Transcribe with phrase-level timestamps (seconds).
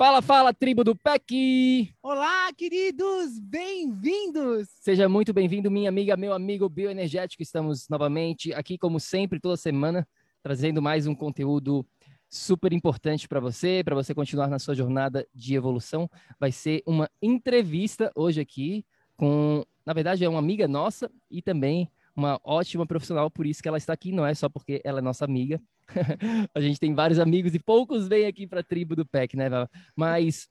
[0.00, 1.92] Fala, fala, tribo do PEC!
[2.02, 3.38] Olá, queridos!
[3.38, 4.66] Bem-vindos!
[4.80, 7.42] Seja muito bem-vindo, minha amiga, meu amigo bioenergético.
[7.42, 10.08] Estamos novamente aqui, como sempre, toda semana,
[10.42, 11.84] trazendo mais um conteúdo
[12.30, 16.08] super importante para você, para você continuar na sua jornada de evolução.
[16.38, 18.86] Vai ser uma entrevista hoje aqui
[19.18, 23.68] com, na verdade, é uma amiga nossa e também uma ótima profissional, por isso que
[23.68, 25.60] ela está aqui, não é só porque ela é nossa amiga,
[26.54, 29.48] a gente tem vários amigos e poucos vêm aqui para a tribo do PEC, né,
[29.48, 29.68] Vá?
[29.94, 30.48] Mas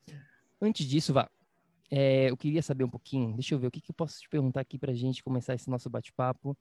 [0.62, 1.30] antes disso, Vá,
[1.92, 4.30] é, eu queria saber um pouquinho, deixa eu ver, o que, que eu posso te
[4.30, 6.58] perguntar aqui para a gente começar esse nosso bate-papo?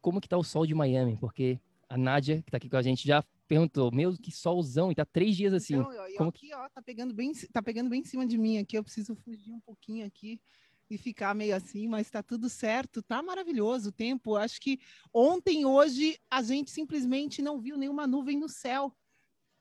[0.00, 1.16] Como que tá o sol de Miami?
[1.16, 4.94] Porque a Nádia, que está aqui com a gente, já perguntou, meu, que solzão, e
[4.94, 5.76] tá três dias assim.
[5.76, 6.30] Então, Como...
[6.30, 9.14] Aqui, ó, tá pegando, bem, tá pegando bem em cima de mim aqui, eu preciso
[9.14, 10.40] fugir um pouquinho aqui
[10.88, 14.36] e ficar meio assim, mas está tudo certo, tá maravilhoso o tempo.
[14.36, 14.78] Acho que
[15.12, 18.94] ontem, hoje, a gente simplesmente não viu nenhuma nuvem no céu.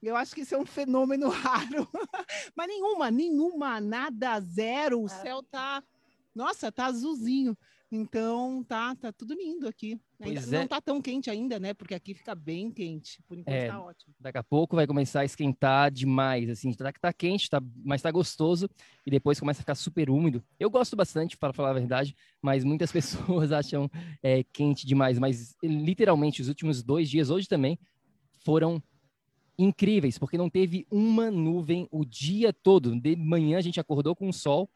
[0.01, 1.89] Eu acho que isso é um fenômeno raro.
[2.55, 5.01] mas nenhuma, nenhuma, nada, zero.
[5.01, 5.83] O céu tá,
[6.33, 7.57] nossa, tá azulzinho.
[7.91, 9.99] Então tá, tá tudo lindo aqui.
[10.19, 10.59] Ainda, é.
[10.59, 11.73] Não tá tão quente ainda, né?
[11.73, 13.21] Porque aqui fica bem quente.
[13.23, 14.13] Por enquanto é, tá ótimo.
[14.19, 16.71] Daqui a pouco vai começar a esquentar demais, assim.
[16.73, 18.69] Tá, tá quente, tá, mas tá gostoso.
[19.05, 20.43] E depois começa a ficar super úmido.
[20.59, 23.89] Eu gosto bastante, para falar a verdade, mas muitas pessoas acham
[24.23, 25.19] é, quente demais.
[25.19, 27.77] Mas literalmente, os últimos dois dias, hoje também,
[28.43, 28.81] foram
[29.57, 32.99] incríveis, porque não teve uma nuvem o dia todo.
[32.99, 34.69] De manhã a gente acordou com o sol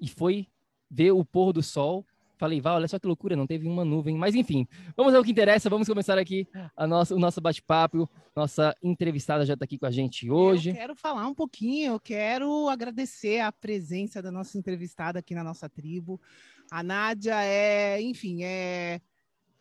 [0.00, 0.48] e foi
[0.90, 2.04] ver o pôr do sol
[2.40, 4.16] Falei, Val, olha só que loucura, não teve uma nuvem.
[4.16, 8.08] Mas enfim, vamos ao que interessa, vamos começar aqui a nossa, o nosso bate-papo.
[8.34, 10.70] Nossa entrevistada já está aqui com a gente hoje.
[10.70, 15.44] Eu quero falar um pouquinho, eu quero agradecer a presença da nossa entrevistada aqui na
[15.44, 16.18] nossa tribo.
[16.70, 19.02] A Nádia é, enfim, é,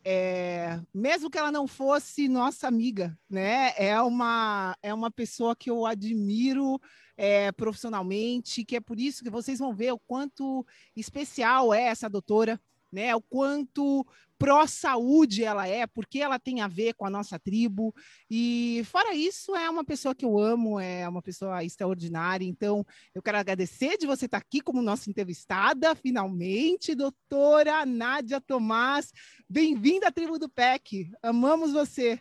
[0.06, 3.74] é, mesmo que ela não fosse nossa amiga, né?
[3.76, 6.80] É uma, é uma pessoa que eu admiro
[7.18, 10.66] é, profissionalmente, que é por isso que vocês vão ver o quanto
[10.96, 12.58] especial é essa doutora
[12.92, 13.16] né?
[13.16, 14.06] O quanto
[14.38, 17.94] pró-saúde ela é, porque ela tem a ver com a nossa tribo.
[18.30, 22.46] E fora isso, é uma pessoa que eu amo, é uma pessoa extraordinária.
[22.46, 29.12] Então, eu quero agradecer de você estar aqui como nossa entrevistada, finalmente, doutora Nádia Tomás.
[29.50, 31.12] Bem-vinda à tribo do PEC.
[31.22, 32.20] Amamos você.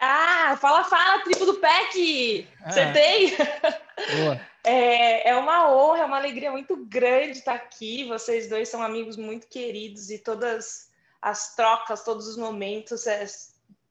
[0.00, 2.48] Ah, fala, fala, tribo do PEC!
[2.62, 2.68] Ah.
[2.68, 3.36] Acertei!
[3.36, 4.40] Boa.
[4.62, 8.04] É, é uma honra, é uma alegria muito grande estar aqui.
[8.04, 10.90] Vocês dois são amigos muito queridos e todas
[11.22, 13.24] as trocas, todos os momentos é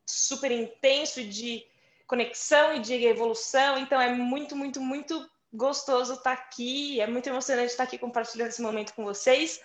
[0.06, 1.66] super intenso de
[2.06, 3.80] conexão e de evolução.
[3.80, 7.02] Então é muito, muito, muito gostoso estar aqui.
[7.02, 9.60] É muito emocionante estar aqui compartilhando esse momento com vocês.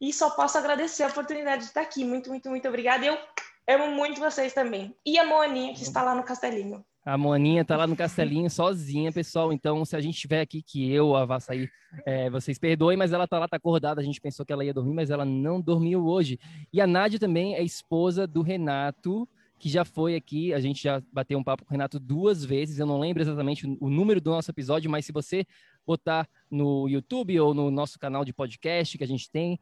[0.00, 2.04] E só posso agradecer a oportunidade de estar aqui.
[2.04, 3.06] Muito, muito, muito obrigada.
[3.06, 3.18] Eu
[3.68, 4.94] amo muito vocês também.
[5.04, 6.84] E a Moaninha, que está lá no Castelinho.
[7.08, 9.50] A Moaninha tá lá no castelinho sozinha, pessoal.
[9.50, 11.70] Então, se a gente estiver aqui, que eu a vá sair,
[12.04, 13.98] é, vocês perdoem, mas ela tá lá, tá acordada.
[13.98, 16.38] A gente pensou que ela ia dormir, mas ela não dormiu hoje.
[16.70, 19.26] E a Nádia também é esposa do Renato,
[19.58, 20.52] que já foi aqui.
[20.52, 22.78] A gente já bateu um papo com o Renato duas vezes.
[22.78, 25.46] Eu não lembro exatamente o número do nosso episódio, mas se você
[25.86, 29.58] botar no YouTube ou no nosso canal de podcast que a gente tem,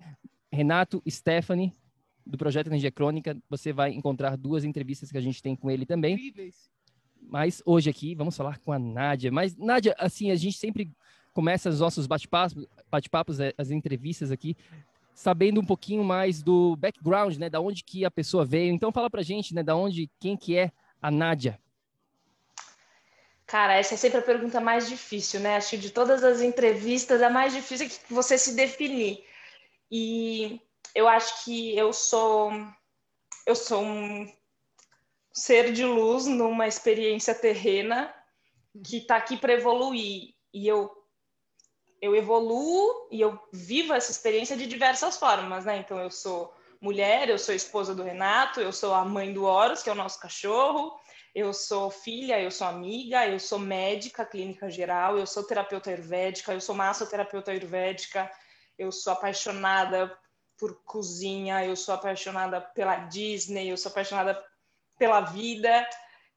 [0.50, 1.72] Renato Stephanie,
[2.26, 5.86] do Projeto Energia Crônica, você vai encontrar duas entrevistas que a gente tem com ele
[5.86, 6.14] também.
[6.14, 6.70] Incríveis.
[7.20, 9.30] Mas hoje aqui vamos falar com a Nádia.
[9.30, 10.90] Mas, Nádia, assim, a gente sempre
[11.32, 14.56] começa os nossos bate-papos, bate-papos eh, as entrevistas aqui,
[15.14, 18.72] sabendo um pouquinho mais do background, né, da onde que a pessoa veio.
[18.72, 21.60] Então fala pra gente, né, da onde, quem que é a Nádia.
[23.46, 25.56] Cara, essa é sempre a pergunta mais difícil, né?
[25.56, 29.22] Acho que de todas as entrevistas, a mais difícil é que você se definir.
[29.90, 30.60] E
[30.96, 32.50] eu acho que eu sou
[33.46, 34.32] eu sou um
[35.30, 38.12] ser de luz numa experiência terrena
[38.82, 40.34] que está aqui para evoluir.
[40.54, 40.90] E eu
[42.00, 45.76] eu evoluo e eu vivo essa experiência de diversas formas, né?
[45.76, 49.82] Então eu sou mulher, eu sou esposa do Renato, eu sou a mãe do Horus,
[49.82, 50.98] que é o nosso cachorro,
[51.34, 56.54] eu sou filha, eu sou amiga, eu sou médica clínica geral, eu sou terapeuta ayurvédica,
[56.54, 58.30] eu sou massoterapeuta ayurvédica,
[58.78, 60.16] eu sou apaixonada
[60.58, 64.42] por cozinha, eu sou apaixonada pela Disney, eu sou apaixonada
[64.98, 65.86] pela vida.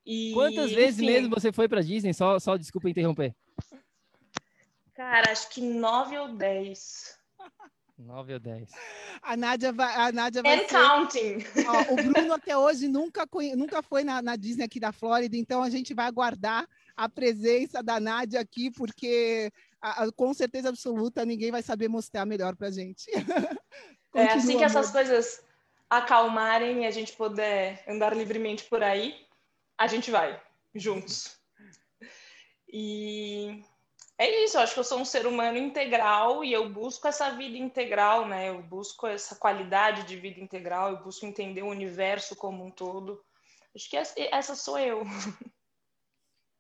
[0.05, 2.13] E, Quantas vezes mesmo você foi para Disney?
[2.13, 3.35] Só, só desculpa interromper.
[4.93, 7.17] Cara, acho que nove ou dez.
[7.97, 8.69] Nove ou dez.
[9.21, 9.93] A Nádia vai.
[9.93, 10.67] A Nádia vai And ser...
[10.67, 11.37] counting.
[11.67, 15.61] Ó, o Bruno até hoje nunca, nunca foi na, na, Disney aqui da Flórida, então
[15.61, 19.51] a gente vai aguardar a presença da Nádia aqui, porque
[19.81, 23.05] a, a, com certeza absoluta ninguém vai saber mostrar melhor pra gente.
[24.13, 25.43] é assim que essas coisas
[25.89, 29.25] acalmarem e a gente puder andar livremente por aí,
[29.77, 30.39] a gente vai
[30.75, 31.37] juntos.
[32.71, 33.63] E
[34.17, 37.31] é isso, eu acho que eu sou um ser humano integral e eu busco essa
[37.31, 38.49] vida integral, né?
[38.49, 43.23] Eu busco essa qualidade de vida integral, eu busco entender o universo como um todo.
[43.75, 45.03] Acho que essa sou eu.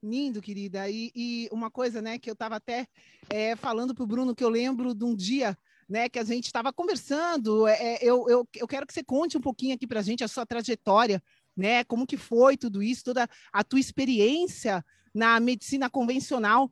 [0.01, 0.89] Lindo, querida.
[0.89, 2.87] E, e uma coisa, né, que eu estava até
[3.29, 5.57] é, falando para o Bruno, que eu lembro de um dia
[5.89, 7.67] né, que a gente estava conversando.
[7.67, 10.23] É, é, eu, eu, eu quero que você conte um pouquinho aqui para a gente
[10.23, 11.21] a sua trajetória,
[11.57, 11.83] né?
[11.83, 16.71] Como que foi tudo isso, toda a tua experiência na medicina convencional,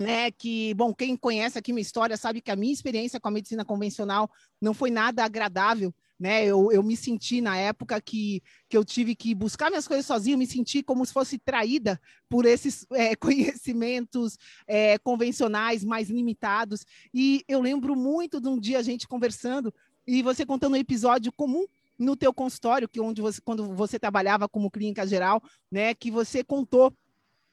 [0.00, 3.32] né, que, bom, quem conhece aqui minha história sabe que a minha experiência com a
[3.32, 4.30] medicina convencional
[4.60, 9.14] não foi nada agradável, né, eu, eu me senti na época que, que eu tive
[9.14, 13.14] que buscar minhas coisas sozinha, eu me senti como se fosse traída por esses é,
[13.16, 14.36] conhecimentos
[14.66, 16.84] é, convencionais mais limitados,
[17.14, 19.72] e eu lembro muito de um dia a gente conversando,
[20.06, 21.66] e você contando um episódio comum
[21.98, 26.44] no teu consultório, que onde você, quando você trabalhava como clínica geral, né, que você
[26.44, 26.92] contou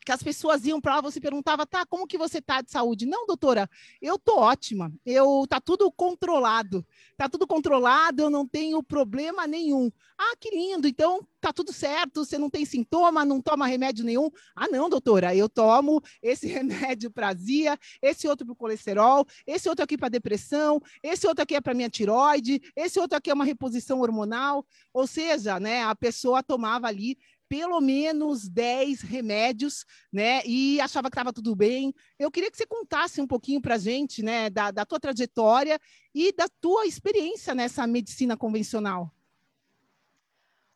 [0.06, 3.08] que as pessoas iam para lá, você perguntava, tá, como que você tá de saúde?
[3.08, 3.68] Não, doutora,
[4.00, 6.86] eu tô ótima, eu tá tudo controlado,
[7.18, 9.92] tá tudo controlado, eu não tenho problema nenhum.
[10.16, 14.30] Ah, que lindo, então tá tudo certo, você não tem sintoma, não toma remédio nenhum.
[14.56, 19.84] Ah, não, doutora, eu tomo esse remédio para azia, esse outro para colesterol, esse outro
[19.84, 23.46] aqui para depressão, esse outro aqui é para minha tiroide, esse outro aqui é uma
[23.46, 24.66] reposição hormonal.
[24.94, 27.18] Ou seja, né, a pessoa tomava ali
[27.48, 30.42] pelo menos 10 remédios, né?
[30.46, 31.94] E achava que estava tudo bem.
[32.18, 35.80] Eu queria que você contasse um pouquinho para a gente, né, da, da tua trajetória
[36.14, 39.12] e da tua experiência nessa medicina convencional.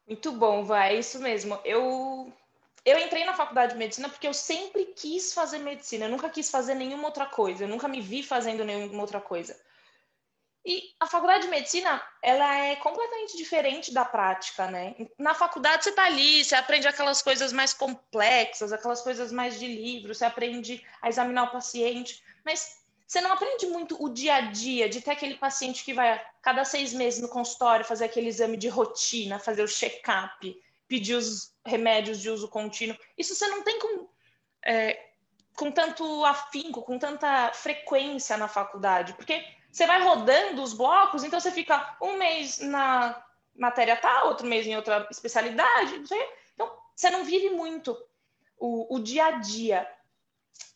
[0.07, 1.59] Muito bom, vai, é isso mesmo.
[1.63, 2.33] Eu
[2.85, 6.49] eu entrei na faculdade de medicina porque eu sempre quis fazer medicina, eu nunca quis
[6.49, 9.55] fazer nenhuma outra coisa, eu nunca me vi fazendo nenhuma outra coisa.
[10.65, 14.93] E a faculdade de medicina, ela é completamente diferente da prática, né?
[15.17, 19.67] Na faculdade você tá ali, você aprende aquelas coisas mais complexas, aquelas coisas mais de
[19.67, 24.41] livro, você aprende a examinar o paciente, mas você não aprende muito o dia a
[24.41, 28.57] dia de ter aquele paciente que vai cada seis meses no consultório fazer aquele exame
[28.57, 32.97] de rotina, fazer o check-up, pedir os remédios de uso contínuo.
[33.17, 34.09] Isso você não tem com,
[34.63, 35.09] é,
[35.55, 41.39] com tanto afinco, com tanta frequência na faculdade, porque você vai rodando os blocos, então
[41.39, 43.23] você fica um mês na
[43.55, 46.17] matéria tal, outro mês em outra especialidade, então
[46.95, 47.97] você não vive muito
[48.57, 49.89] o, o dia a dia.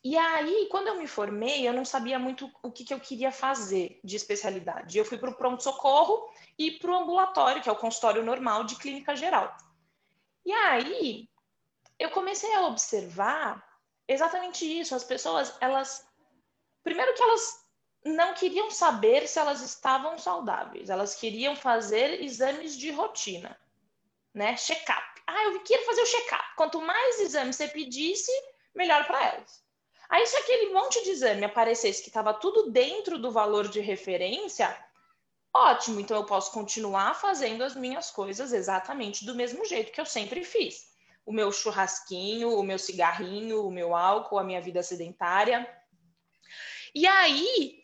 [0.02, 3.32] E aí, quando eu me formei, eu não sabia muito o que, que eu queria
[3.32, 4.98] fazer de especialidade.
[4.98, 8.78] Eu fui para o pronto-socorro e para o ambulatório, que é o consultório normal de
[8.78, 9.56] clínica geral.
[10.46, 11.30] E aí,
[12.00, 13.62] eu comecei a observar
[14.08, 14.96] exatamente isso.
[14.96, 16.08] As pessoas, elas.
[16.84, 17.63] Primeiro que elas
[18.06, 23.58] não queriam saber se elas estavam saudáveis, elas queriam fazer exames de rotina,
[24.34, 24.56] né?
[24.58, 25.22] Check-up.
[25.26, 26.56] Ah, eu quero fazer o check-up.
[26.56, 28.32] Quanto mais exames você pedisse,
[28.76, 29.64] melhor para elas.
[30.10, 34.78] Aí, se aquele monte de exame aparecesse que estava tudo dentro do valor de referência,
[35.54, 40.06] ótimo, então eu posso continuar fazendo as minhas coisas exatamente do mesmo jeito que eu
[40.06, 40.92] sempre fiz.
[41.26, 45.68] O meu churrasquinho, o meu cigarrinho, o meu álcool, a minha vida sedentária.
[46.94, 47.83] E aí,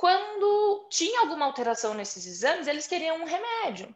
[0.00, 3.94] quando tinha alguma alteração nesses exames, eles queriam um remédio.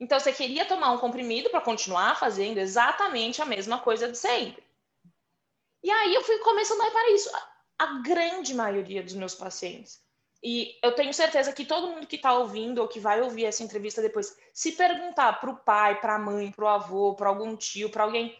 [0.00, 4.60] Então, você queria tomar um comprimido para continuar fazendo exatamente a mesma coisa de sempre.
[5.80, 7.30] E aí eu fui começando a reparar isso.
[7.78, 10.02] A grande maioria dos meus pacientes.
[10.42, 13.62] E eu tenho certeza que todo mundo que está ouvindo ou que vai ouvir essa
[13.62, 17.56] entrevista depois, se perguntar para o pai, para a mãe, para o avô, para algum
[17.56, 18.36] tio, para alguém,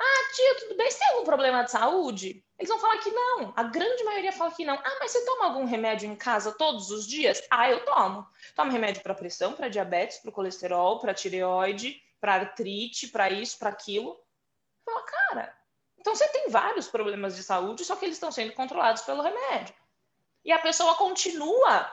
[0.00, 0.90] Ah, tia, tudo bem?
[0.90, 2.44] Você tem algum problema de saúde?
[2.56, 3.52] Eles vão falar que não.
[3.56, 4.74] A grande maioria fala que não.
[4.74, 7.42] Ah, mas você toma algum remédio em casa todos os dias?
[7.50, 8.26] Ah, eu tomo.
[8.54, 13.70] Tomo remédio para pressão, para diabetes, para colesterol, para tireoide, para artrite, para isso, para
[13.70, 14.20] aquilo.
[14.84, 15.58] Fala, cara,
[15.98, 19.74] então você tem vários problemas de saúde, só que eles estão sendo controlados pelo remédio.
[20.44, 21.90] E a pessoa continua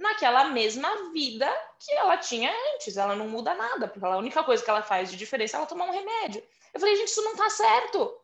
[0.00, 1.46] naquela mesma vida
[1.78, 2.96] que ela tinha antes.
[2.96, 5.66] Ela não muda nada, porque a única coisa que ela faz de diferença é ela
[5.66, 6.42] tomar um remédio.
[6.72, 8.18] Eu falei, gente, isso não tá certo.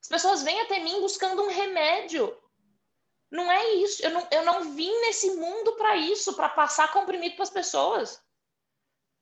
[0.00, 2.36] As pessoas vêm até mim buscando um remédio.
[3.30, 4.02] Não é isso.
[4.02, 8.22] Eu não, eu não vim nesse mundo para isso, para passar comprimido para as pessoas.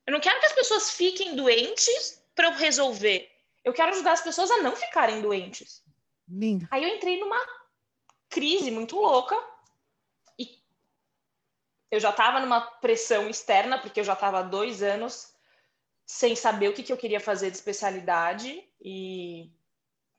[0.07, 3.29] Eu não quero que as pessoas fiquem doentes para eu resolver.
[3.65, 5.83] Eu quero ajudar as pessoas a não ficarem doentes.
[6.29, 6.69] Lindo.
[6.71, 7.41] Aí eu entrei numa
[8.29, 9.43] crise muito louca
[11.91, 15.35] eu já estava numa pressão externa, porque eu já estava há dois anos
[16.05, 19.51] sem saber o que, que eu queria fazer de especialidade e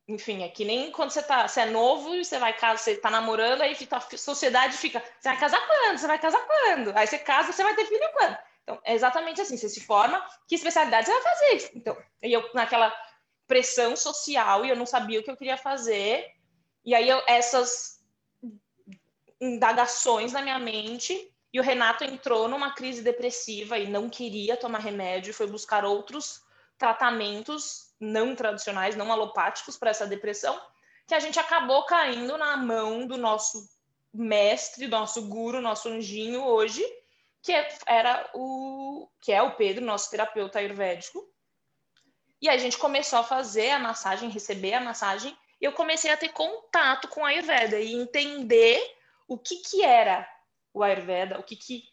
[0.08, 2.96] enfim, é que nem quando você tá, você é novo e você vai casar, você
[2.96, 5.98] tá namorando, aí a sociedade fica, você vai casar quando?
[5.98, 6.98] Você vai casar quando?
[6.98, 8.38] Aí você casa, você vai ter filho quando?
[8.64, 11.72] Então, é exatamente assim, você se forma, que especialidade você vai fazer?
[11.76, 12.94] Então, e eu naquela
[13.48, 16.26] pressão social e eu não sabia o que eu queria fazer,
[16.86, 18.02] e aí eu, essas
[19.42, 24.78] indagações na minha mente, e o Renato entrou numa crise depressiva e não queria tomar
[24.78, 26.44] remédio, foi buscar outros
[26.78, 30.62] tratamentos não tradicionais, não alopáticos para essa depressão,
[31.08, 33.68] que a gente acabou caindo na mão do nosso
[34.14, 36.86] mestre, nosso guru, nosso anjinho hoje,
[37.42, 37.52] que
[37.88, 41.28] era o que é o Pedro, nosso terapeuta ayurvédico.
[42.40, 46.18] E a gente começou a fazer a massagem, receber a massagem, e eu comecei a
[46.18, 48.80] ter contato com a Ayurveda e entender
[49.28, 50.37] o que que era
[50.74, 51.84] o Ayurveda, o que que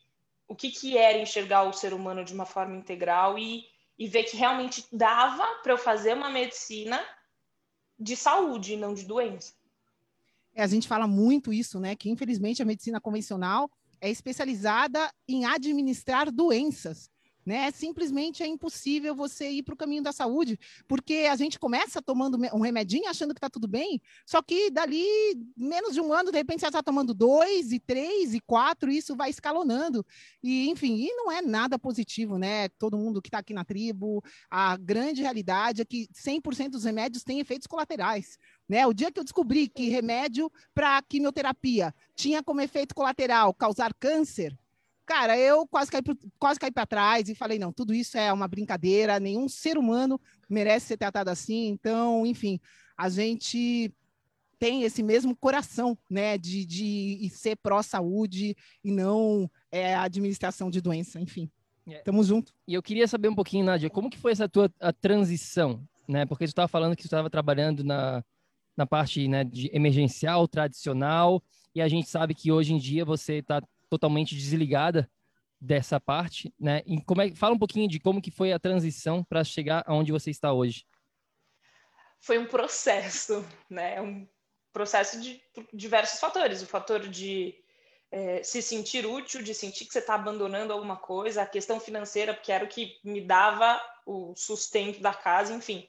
[0.46, 3.64] o que que era enxergar o ser humano de uma forma integral e
[3.98, 7.00] e ver que realmente dava para eu fazer uma medicina
[7.98, 9.54] de saúde, não de doença.
[10.52, 11.94] É, a gente fala muito isso, né?
[11.94, 17.08] Que infelizmente a medicina convencional é especializada em administrar doenças
[17.44, 17.70] né?
[17.70, 20.58] Simplesmente é impossível você ir para o caminho da saúde,
[20.88, 25.04] porque a gente começa tomando um remedinho achando que está tudo bem, só que dali
[25.56, 28.98] menos de um ano, de repente, você está tomando dois, e três, e quatro, e
[28.98, 30.04] isso vai escalonando.
[30.42, 32.68] E, enfim, e não é nada positivo, né?
[32.70, 37.24] Todo mundo que está aqui na tribo, a grande realidade é que 100% dos remédios
[37.24, 38.38] têm efeitos colaterais.
[38.68, 38.86] Né?
[38.86, 44.56] O dia que eu descobri que remédio para quimioterapia tinha como efeito colateral causar câncer,
[45.06, 46.02] Cara, eu quase caí,
[46.38, 50.20] quase caí para trás e falei: não, tudo isso é uma brincadeira, nenhum ser humano
[50.48, 51.68] merece ser tratado assim.
[51.68, 52.58] Então, enfim,
[52.96, 53.92] a gente
[54.58, 61.20] tem esse mesmo coração, né, de, de ser pró-saúde e não é, administração de doença,
[61.20, 61.50] enfim.
[61.86, 61.98] É.
[61.98, 62.54] Tamo junto.
[62.66, 66.24] E eu queria saber um pouquinho, Nádia, como que foi essa tua a transição, né?
[66.24, 68.24] Porque tu estava falando que tu estava trabalhando na,
[68.74, 71.42] na parte né, de emergencial, tradicional,
[71.74, 75.10] e a gente sabe que hoje em dia você está totalmente desligada
[75.60, 76.82] dessa parte, né?
[76.86, 80.12] E como é, fala um pouquinho de como que foi a transição para chegar aonde
[80.12, 80.86] você está hoje.
[82.20, 84.00] Foi um processo, né?
[84.00, 84.28] Um
[84.72, 86.62] processo de diversos fatores.
[86.62, 87.54] O fator de
[88.10, 92.32] é, se sentir útil, de sentir que você está abandonando alguma coisa, a questão financeira,
[92.32, 95.88] porque era o que me dava o sustento da casa, enfim.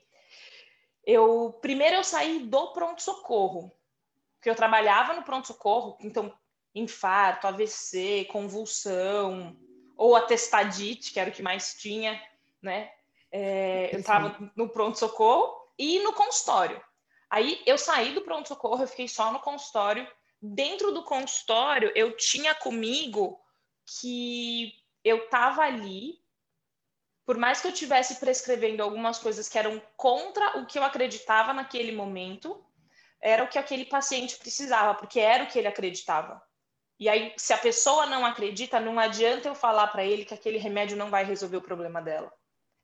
[1.06, 3.72] Eu primeiro eu saí do pronto socorro,
[4.36, 6.36] porque eu trabalhava no pronto socorro, então
[6.76, 9.58] infarto, AVC, convulsão,
[9.96, 12.22] ou atestadite, que era o que mais tinha,
[12.62, 12.92] né?
[13.32, 16.82] É, eu estava no pronto-socorro e no consultório.
[17.30, 20.08] Aí eu saí do pronto-socorro, eu fiquei só no consultório.
[20.42, 23.40] Dentro do consultório, eu tinha comigo
[24.00, 26.20] que eu estava ali,
[27.26, 31.54] por mais que eu tivesse prescrevendo algumas coisas que eram contra o que eu acreditava
[31.54, 32.64] naquele momento,
[33.20, 36.42] era o que aquele paciente precisava, porque era o que ele acreditava.
[37.00, 40.58] E aí, se a pessoa não acredita, não adianta eu falar para ele que aquele
[40.58, 42.32] remédio não vai resolver o problema dela.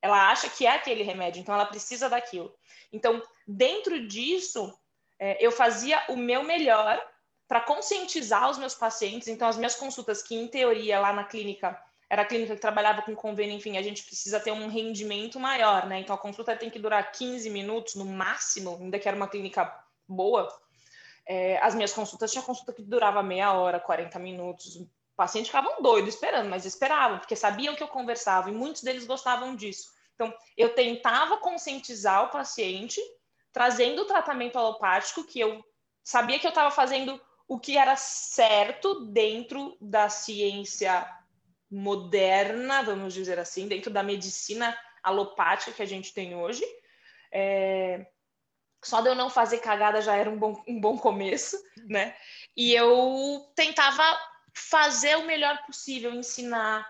[0.01, 2.53] Ela acha que é aquele remédio, então ela precisa daquilo.
[2.91, 4.77] Então, dentro disso,
[5.19, 7.01] é, eu fazia o meu melhor
[7.47, 9.27] para conscientizar os meus pacientes.
[9.27, 13.03] Então, as minhas consultas, que em teoria lá na clínica era a clínica que trabalhava
[13.03, 15.99] com convênio, enfim, a gente precisa ter um rendimento maior, né?
[15.99, 19.73] Então, a consulta tem que durar 15 minutos no máximo, ainda que era uma clínica
[20.05, 20.49] boa.
[21.33, 24.75] É, as minhas consultas tinha consulta que durava meia hora, 40 minutos.
[24.75, 29.05] O paciente ficavam doido esperando, mas esperavam, porque sabiam que eu conversava e muitos deles
[29.05, 29.93] gostavam disso.
[30.13, 32.99] Então, eu tentava conscientizar o paciente,
[33.53, 35.63] trazendo o tratamento alopático, que eu
[36.03, 41.09] sabia que eu estava fazendo o que era certo dentro da ciência
[41.69, 46.65] moderna, vamos dizer assim, dentro da medicina alopática que a gente tem hoje.
[47.31, 48.05] É,
[48.83, 51.55] Só de eu não fazer cagada já era um bom, um bom começo,
[51.87, 52.15] né?
[52.55, 54.03] E eu tentava
[54.53, 56.87] fazer o melhor possível, ensinar,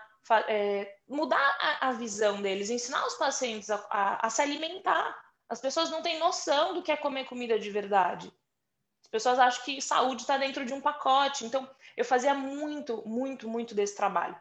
[0.48, 5.16] é, mudar a, a, visão deles, ensinar os pacientes a, a, a, se alimentar.
[5.48, 8.32] As pessoas não têm noção do que é comer comida de verdade.
[9.02, 11.44] As pessoas acham que saúde está dentro de um pacote.
[11.44, 14.36] Então, eu fazia muito, muito, muito desse trabalho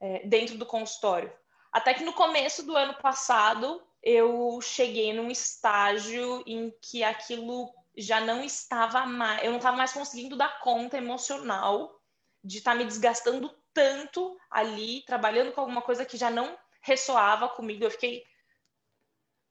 [0.00, 1.32] é, dentro do consultório.
[1.72, 8.20] Até que no começo do ano passado, eu cheguei num estágio em que aquilo já
[8.20, 12.00] não estava mais, eu não estava mais conseguindo dar conta emocional
[12.42, 17.48] de estar tá me desgastando tanto ali, trabalhando com alguma coisa que já não ressoava
[17.48, 17.84] comigo.
[17.84, 18.24] Eu fiquei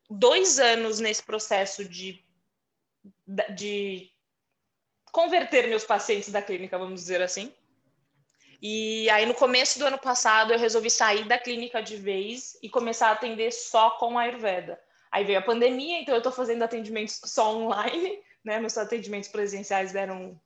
[0.10, 2.25] dois anos nesse processo de,
[3.56, 4.12] de
[5.12, 7.53] converter meus pacientes da clínica, vamos dizer assim.
[8.62, 12.70] E aí, no começo do ano passado, eu resolvi sair da clínica de vez e
[12.70, 14.80] começar a atender só com a Ayurveda.
[15.12, 18.60] Aí veio a pandemia, então eu estou fazendo atendimentos só online, né?
[18.60, 20.39] Meus atendimentos presenciais deram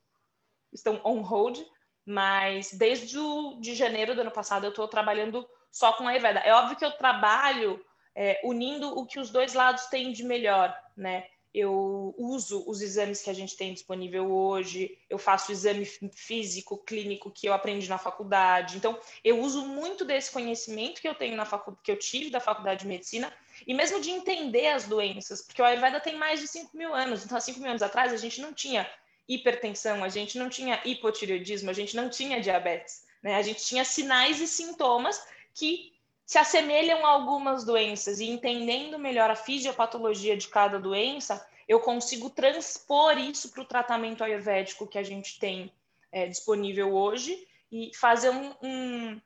[0.72, 1.60] estão on hold,
[2.05, 6.39] mas desde o, de janeiro do ano passado eu estou trabalhando só com a Ayurveda.
[6.39, 7.84] É óbvio que eu trabalho
[8.15, 11.27] é, unindo o que os dois lados têm de melhor, né?
[11.53, 16.77] Eu uso os exames que a gente tem disponível hoje, eu faço o exame físico,
[16.77, 18.75] clínico que eu aprendi na faculdade.
[18.75, 22.39] Então, eu uso muito desse conhecimento que eu tenho na faculdade, que eu tive da
[22.39, 23.31] faculdade de medicina,
[23.67, 27.24] e mesmo de entender as doenças, porque o Ayurveda tem mais de 5 mil anos.
[27.24, 28.89] Então, há 5 mil anos atrás, a gente não tinha
[29.27, 33.05] hipertensão, a gente não tinha hipotireoidismo, a gente não tinha diabetes.
[33.22, 33.36] Né?
[33.36, 35.92] A gente tinha sinais e sintomas que
[36.25, 42.30] se assemelham a algumas doenças e entendendo melhor a fisiopatologia de cada doença, eu consigo
[42.30, 45.72] transpor isso para o tratamento ayurvédico que a gente tem
[46.12, 49.22] é, disponível hoje e fazer um, um,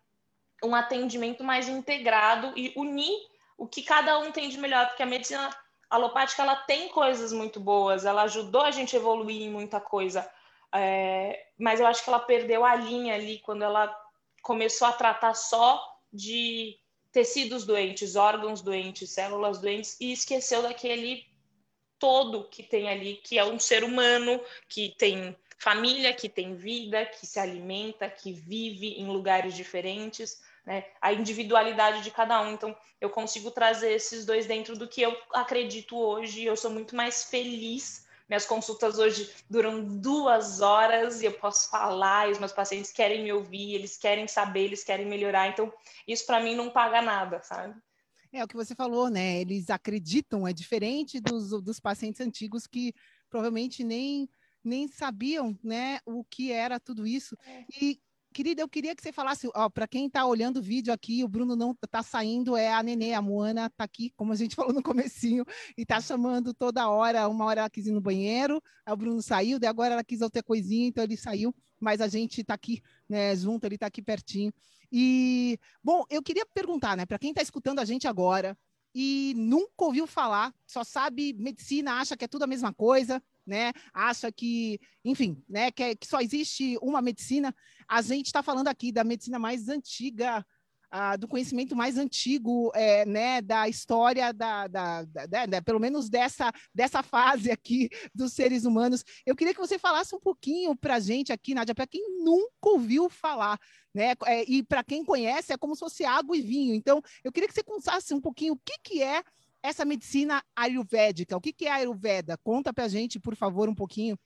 [0.64, 3.28] um atendimento mais integrado e unir
[3.58, 5.50] o que cada um tem de melhor, porque a medicina
[5.90, 10.30] alopática ela tem coisas muito boas, ela ajudou a gente a evoluir em muita coisa,
[10.74, 13.96] é, mas eu acho que ela perdeu a linha ali quando ela
[14.42, 15.82] começou a tratar só
[16.12, 16.78] de
[17.18, 21.26] tecidos doentes, órgãos doentes, células doentes e esqueceu daquele
[21.98, 27.04] todo que tem ali, que é um ser humano que tem família, que tem vida,
[27.08, 30.84] que se alimenta, que vive em lugares diferentes né?
[31.02, 32.52] A individualidade de cada um.
[32.52, 36.44] Então, eu consigo trazer esses dois dentro do que eu acredito hoje.
[36.44, 38.06] Eu sou muito mais feliz.
[38.28, 43.24] Minhas consultas hoje duram duas horas e eu posso falar, e os meus pacientes querem
[43.24, 45.48] me ouvir, eles querem saber, eles querem melhorar.
[45.48, 45.72] Então,
[46.08, 47.76] isso para mim não paga nada, sabe?
[48.34, 49.40] É o que você falou, né?
[49.40, 52.94] Eles acreditam, é diferente dos, dos pacientes antigos que
[53.30, 54.30] provavelmente nem
[54.64, 57.38] nem sabiam, né, o que era tudo isso.
[57.46, 57.64] É.
[57.82, 58.02] E
[58.38, 61.28] Querida, eu queria que você falasse, ó, para quem está olhando o vídeo aqui, o
[61.28, 64.72] Bruno não está saindo, é a Nenê, a Moana está aqui, como a gente falou
[64.72, 65.44] no comecinho,
[65.76, 69.24] e está chamando toda hora, uma hora ela quis ir no banheiro, aí o Bruno
[69.24, 72.80] saiu, daí agora ela quis outra coisinha, então ele saiu, mas a gente está aqui,
[73.10, 74.54] né, junto, ele está aqui pertinho.
[74.92, 78.56] E, bom, eu queria perguntar, né, para quem está escutando a gente agora
[78.94, 83.72] e nunca ouviu falar, só sabe medicina, acha que é tudo a mesma coisa, né?
[83.94, 85.72] Acha que, enfim, né?
[85.72, 87.56] Que, é, que só existe uma medicina.
[87.88, 90.46] A gente está falando aqui da medicina mais antiga,
[90.90, 93.42] ah, do conhecimento mais antigo, é, né?
[93.42, 98.64] Da história da, da, da, da, né, pelo menos dessa dessa fase aqui dos seres
[98.66, 99.04] humanos.
[99.26, 102.70] Eu queria que você falasse um pouquinho para a gente aqui, Nádia, para quem nunca
[102.70, 103.60] ouviu falar,
[103.94, 104.14] né?
[104.26, 106.74] É, e para quem conhece é como se fosse água e vinho.
[106.74, 109.24] Então, eu queria que você contasse um pouquinho o que que é
[109.62, 111.36] essa medicina ayurvédica.
[111.36, 112.38] O que, que é Ayurveda?
[112.38, 114.18] Conta para a gente, por favor, um pouquinho.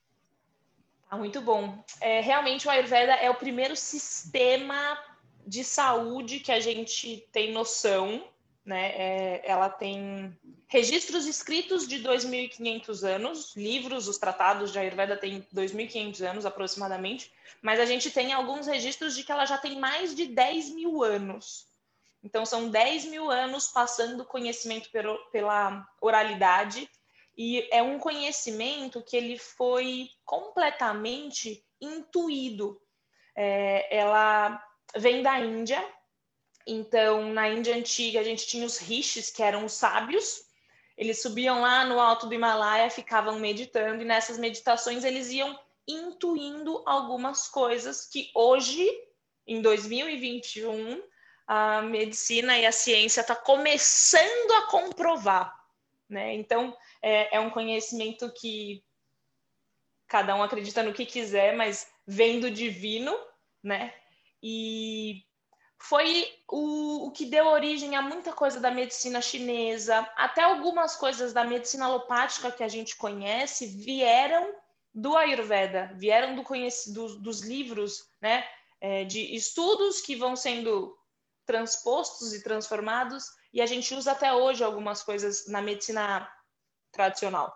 [1.12, 1.84] Ah, muito bom.
[2.00, 4.98] É, realmente, o Ayurveda é o primeiro sistema
[5.46, 8.26] de saúde que a gente tem noção,
[8.64, 8.92] né?
[8.96, 10.34] É, ela tem
[10.66, 17.78] registros escritos de 2.500 anos, livros, os tratados de Ayurveda têm 2.500 anos aproximadamente, mas
[17.78, 21.66] a gente tem alguns registros de que ela já tem mais de 10 mil anos.
[22.24, 24.88] Então, são 10 mil anos passando conhecimento
[25.30, 26.88] pela oralidade,
[27.36, 32.80] e é um conhecimento que ele foi completamente intuído.
[33.34, 34.62] É, ela
[34.96, 35.82] vem da Índia,
[36.66, 40.44] então na Índia antiga a gente tinha os rishis, que eram os sábios,
[40.96, 46.82] eles subiam lá no alto do Himalaia, ficavam meditando, e nessas meditações eles iam intuindo
[46.86, 48.88] algumas coisas que hoje,
[49.46, 51.02] em 2021,
[51.46, 55.61] a medicina e a ciência está começando a comprovar,
[56.12, 56.34] né?
[56.34, 58.84] Então é, é, um conhecimento que
[60.06, 63.16] cada um acredita no que quiser, mas vem do divino,
[63.62, 63.94] né?
[64.42, 65.24] E
[65.78, 71.32] foi o, o, que deu origem a muita coisa da medicina chinesa, até algumas coisas
[71.32, 74.54] da medicina alopática que a gente conhece vieram
[74.94, 76.44] do Ayurveda, vieram do
[76.92, 78.44] do, dos livros, né,
[78.80, 80.96] é, de estudos que vão sendo
[81.46, 86.30] transpostos e transformados, e a gente usa até hoje algumas coisas na medicina
[86.90, 87.54] tradicional.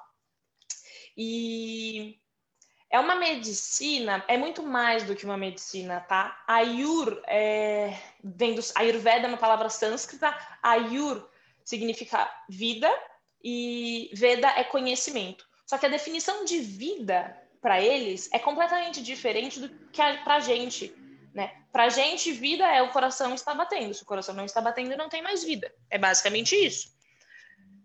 [1.17, 2.19] E
[2.91, 6.43] é uma medicina, é muito mais do que uma medicina, tá?
[6.47, 10.37] Ayur é, vem do Ayurveda, é uma palavra sânscrita.
[10.63, 11.29] Ayur
[11.65, 12.91] significa vida
[13.43, 15.47] e Veda é conhecimento.
[15.67, 20.41] Só que a definição de vida para eles é completamente diferente do que para a
[20.41, 20.95] gente.
[21.37, 21.55] Né?
[21.71, 23.93] Para a gente, vida é o coração está batendo.
[23.93, 25.71] Se o coração não está batendo, não tem mais vida.
[25.91, 26.97] É basicamente isso.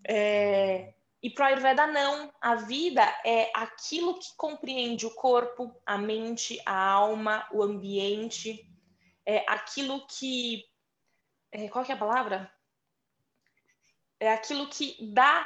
[0.08, 0.94] É...
[1.22, 2.34] E para Ayurveda, não.
[2.40, 8.66] A vida é aquilo que compreende o corpo, a mente, a alma, o ambiente.
[9.26, 10.64] É aquilo que.
[11.52, 12.50] É, qual que é a palavra?
[14.18, 15.46] É aquilo que dá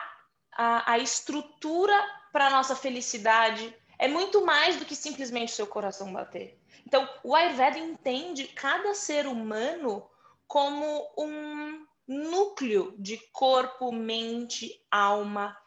[0.51, 1.99] a, a estrutura
[2.31, 3.75] para a nossa felicidade.
[3.97, 6.59] É muito mais do que simplesmente seu coração bater.
[6.85, 10.07] Então, o Ayurveda entende cada ser humano
[10.47, 15.57] como um núcleo de corpo, mente, alma,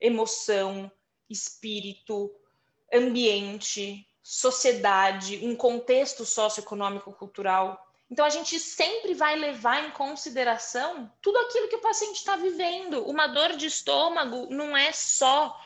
[0.00, 0.90] emoção,
[1.28, 2.30] espírito,
[2.92, 7.84] ambiente, sociedade, um contexto socioeconômico cultural.
[8.10, 13.04] Então a gente sempre vai levar em consideração tudo aquilo que o paciente está vivendo.
[13.04, 15.58] Uma dor de estômago não é só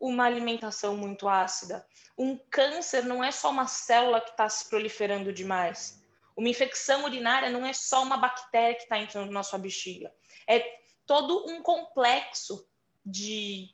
[0.00, 1.86] uma alimentação muito ácida.
[2.16, 6.02] Um câncer não é só uma célula que está se proliferando demais.
[6.34, 10.10] Uma infecção urinária não é só uma bactéria que está entrando na sua bexiga.
[10.48, 12.66] É todo um complexo
[13.04, 13.68] de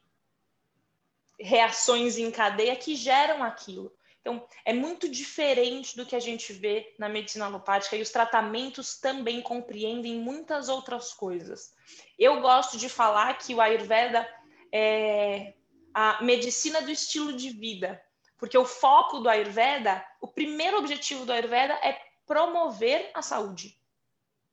[1.38, 3.94] reações em cadeia que geram aquilo.
[4.20, 8.98] Então, é muito diferente do que a gente vê na medicina alopática e os tratamentos
[8.98, 11.72] também compreendem muitas outras coisas.
[12.18, 14.28] Eu gosto de falar que o Ayurveda
[14.72, 15.54] é
[15.98, 17.98] a medicina do estilo de vida,
[18.36, 23.80] porque o foco do Ayurveda, o primeiro objetivo do Ayurveda é promover a saúde.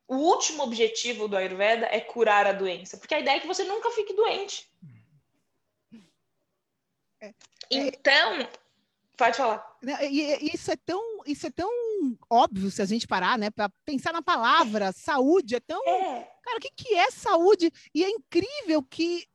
[0.08, 3.66] O último objetivo do Ayurveda é curar a doença, porque a ideia é que você
[3.66, 4.72] nunca fique doente.
[7.20, 7.34] É,
[7.70, 8.48] então,
[9.18, 9.78] pode falar.
[10.10, 11.70] E, isso é tão, isso é tão
[12.30, 16.24] óbvio se a gente parar, né, para pensar na palavra saúde é tão, é.
[16.42, 17.70] cara, o que que é saúde?
[17.94, 19.28] E é incrível que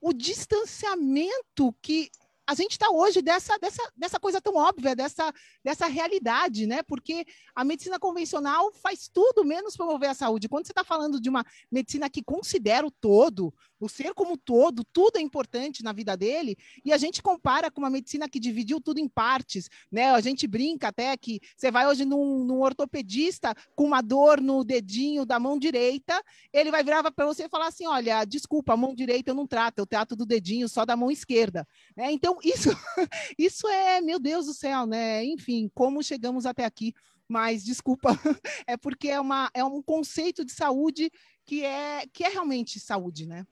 [0.00, 2.10] o distanciamento que
[2.48, 5.30] a gente está hoje dessa, dessa, dessa coisa tão óbvia, dessa,
[5.62, 6.82] dessa realidade, né?
[6.82, 10.48] Porque a medicina convencional faz tudo menos promover a saúde.
[10.48, 14.82] Quando você está falando de uma medicina que considera o todo, o ser como todo,
[14.82, 18.80] tudo é importante na vida dele, e a gente compara com uma medicina que dividiu
[18.80, 20.10] tudo em partes, né?
[20.10, 24.64] A gente brinca até que você vai hoje num, num ortopedista com uma dor no
[24.64, 26.18] dedinho da mão direita,
[26.50, 29.46] ele vai virar para você e falar assim: olha, desculpa, a mão direita eu não
[29.46, 31.68] trato, eu trato do dedinho só da mão esquerda.
[31.94, 32.10] Né?
[32.10, 32.70] Então, isso,
[33.38, 35.24] isso é, meu Deus do céu, né?
[35.24, 36.94] Enfim, como chegamos até aqui
[37.28, 38.08] mas desculpa,
[38.66, 41.12] é porque é, uma, é um conceito de saúde
[41.44, 43.46] que é, que é realmente saúde, né?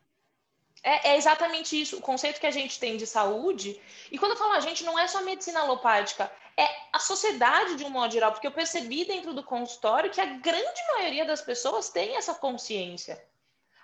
[0.83, 3.81] É, é, exatamente isso, o conceito que a gente tem de saúde.
[4.11, 7.85] E quando eu falo a gente, não é só medicina alopática, é a sociedade de
[7.85, 11.91] um modo geral, porque eu percebi dentro do consultório que a grande maioria das pessoas
[11.91, 13.23] tem essa consciência.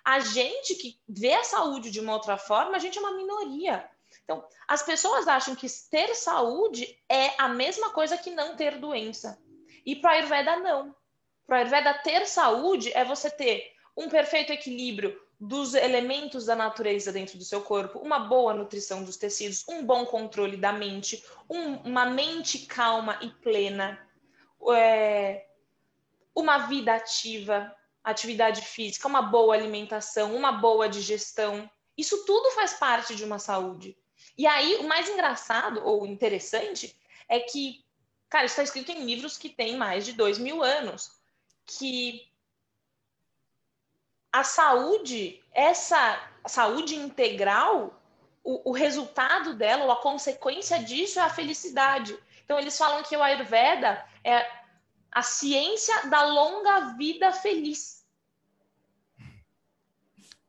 [0.03, 3.89] A gente que vê a saúde de uma outra forma, a gente é uma minoria.
[4.23, 9.41] Então, as pessoas acham que ter saúde é a mesma coisa que não ter doença.
[9.85, 10.95] E para a Ayurveda, não.
[11.45, 17.11] Para a Ayurveda, ter saúde é você ter um perfeito equilíbrio dos elementos da natureza
[17.11, 21.75] dentro do seu corpo, uma boa nutrição dos tecidos, um bom controle da mente, um,
[21.79, 23.99] uma mente calma e plena,
[24.71, 25.45] é,
[26.33, 31.69] uma vida ativa, atividade física, uma boa alimentação, uma boa digestão.
[31.97, 33.97] Isso tudo faz parte de uma saúde.
[34.37, 36.97] E aí, o mais engraçado ou interessante
[37.29, 37.85] é que,
[38.29, 41.11] cara, está escrito em livros que têm mais de dois mil anos,
[41.65, 42.27] que
[44.31, 48.01] a saúde, essa saúde integral,
[48.43, 52.17] o, o, resultado dela, ou a consequência disso é a felicidade.
[52.43, 54.49] Então, eles falam que o Ayurveda é
[55.11, 58.02] a ciência da longa vida feliz.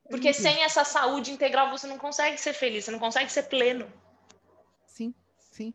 [0.09, 0.35] Porque uhum.
[0.35, 3.91] sem essa saúde integral você não consegue ser feliz, você não consegue ser pleno.
[4.87, 5.73] Sim, sim.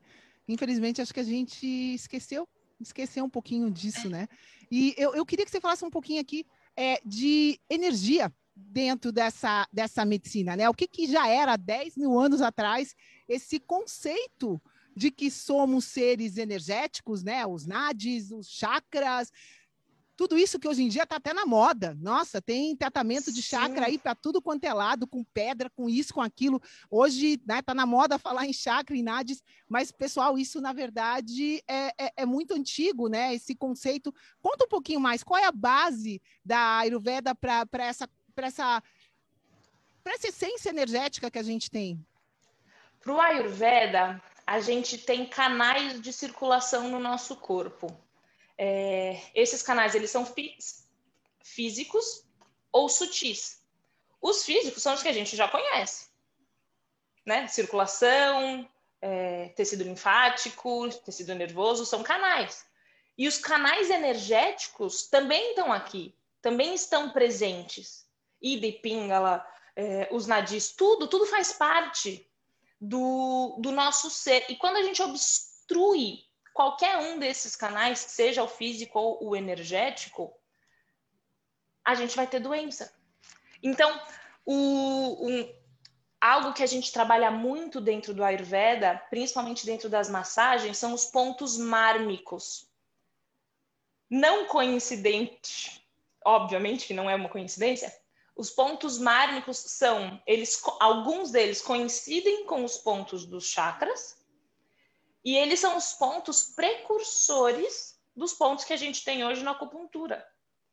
[0.48, 2.48] Infelizmente, acho que a gente esqueceu,
[2.80, 4.10] esqueceu um pouquinho disso, é.
[4.10, 4.28] né?
[4.72, 9.68] E eu, eu queria que você falasse um pouquinho aqui é, de energia dentro dessa,
[9.72, 10.70] dessa medicina, né?
[10.70, 12.96] O que, que já era 10 mil anos atrás
[13.28, 14.62] esse conceito
[14.96, 17.46] de que somos seres energéticos, né?
[17.46, 19.32] Os nadis, os chakras.
[20.20, 21.98] Tudo isso que hoje em dia está até na moda.
[22.02, 26.14] Nossa, tem tratamento de chakra aí para tudo quanto é lado, com pedra, com isso,
[26.14, 26.62] com aquilo.
[26.92, 30.74] Hoje está né, tá na moda falar em chakra, em nades, mas, pessoal, isso na
[30.74, 33.34] verdade é, é, é, muito antigo, né?
[33.34, 34.14] Esse conceito.
[34.42, 38.84] Conta um pouquinho mais, qual é a base da Ayurveda para essa, essa,
[40.04, 42.06] essa essência energética que a gente tem?
[43.00, 47.98] Para o Ayurveda, a gente tem canais de circulação no nosso corpo.
[48.62, 50.58] É, esses canais eles são fí
[51.42, 52.26] físicos
[52.74, 53.64] ou sutis.
[54.22, 56.10] Os físicos são os que a gente já conhece,
[57.26, 57.48] né?
[57.48, 58.70] Circulação,
[59.02, 62.66] é, tecido linfático, tecido nervoso, são canais.
[63.18, 68.06] E os canais energéticos também estão aqui, também estão presentes.
[68.42, 72.30] Ida e Pingala, é, os nadis, tudo, tudo faz parte
[72.80, 74.46] do, do nosso ser.
[74.50, 80.34] E quando a gente obstrui qualquer um desses canais, seja o físico ou o energético,
[81.84, 82.94] a gente vai ter doença.
[83.64, 84.00] Então,
[84.46, 85.56] o, um,
[86.20, 91.06] algo que a gente trabalha muito dentro do Ayurveda, principalmente dentro das massagens, são os
[91.06, 92.70] pontos mármicos.
[94.10, 95.86] Não coincidente,
[96.26, 97.96] obviamente que não é uma coincidência,
[98.36, 104.19] os pontos mármicos são, eles, alguns deles coincidem com os pontos dos chakras,
[105.30, 110.28] e eles são os pontos precursores dos pontos que a gente tem hoje na acupuntura.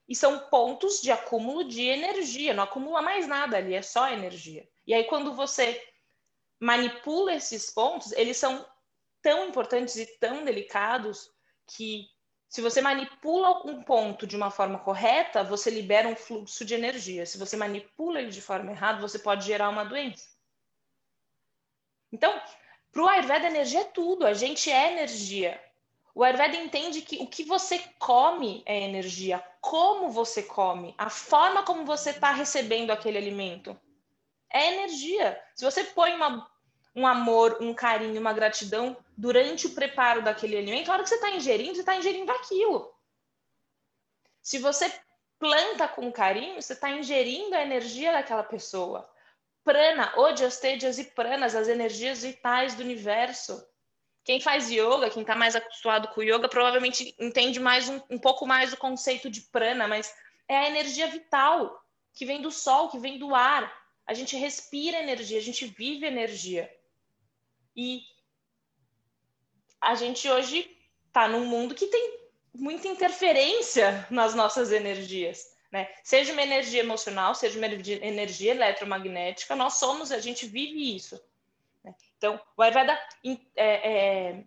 [0.09, 4.66] E são pontos de acúmulo de energia, não acumula mais nada ali, é só energia.
[4.87, 5.79] E aí, quando você
[6.59, 8.66] manipula esses pontos, eles são
[9.21, 11.31] tão importantes e tão delicados
[11.66, 12.09] que,
[12.49, 17.27] se você manipula um ponto de uma forma correta, você libera um fluxo de energia.
[17.27, 20.35] Se você manipula ele de forma errada, você pode gerar uma doença.
[22.11, 22.40] Então,
[22.96, 25.62] para o Ayurveda, energia é tudo, a gente é energia.
[26.14, 31.62] O Ayurveda entende que o que você come é energia, como você come, a forma
[31.62, 33.78] como você está recebendo aquele alimento
[34.48, 35.38] é energia.
[35.54, 36.50] Se você põe uma,
[36.94, 41.16] um amor, um carinho, uma gratidão durante o preparo daquele alimento, a hora que você
[41.16, 42.94] está ingerindo, você está ingerindo aquilo.
[44.40, 44.90] Se você
[45.38, 49.06] planta com carinho, você está ingerindo a energia daquela pessoa
[49.66, 53.61] prana, odiastedias e pranas, as energias vitais do universo.
[54.22, 58.46] Quem faz yoga, quem está mais acostumado com yoga, provavelmente entende mais um, um pouco
[58.46, 60.14] mais o conceito de prana, mas
[60.48, 63.72] é a energia vital que vem do sol, que vem do ar.
[64.07, 66.72] A gente respira energia, a gente vive energia.
[67.74, 68.02] E
[69.81, 70.70] a gente hoje
[71.09, 72.20] está num mundo que tem
[72.55, 75.56] muita interferência nas nossas energias.
[75.70, 75.88] Né?
[76.02, 81.20] Seja uma energia emocional, seja uma energia eletromagnética, nós somos, a gente vive isso.
[81.85, 81.94] Né?
[82.16, 84.44] Então, o Ayurveda é, é,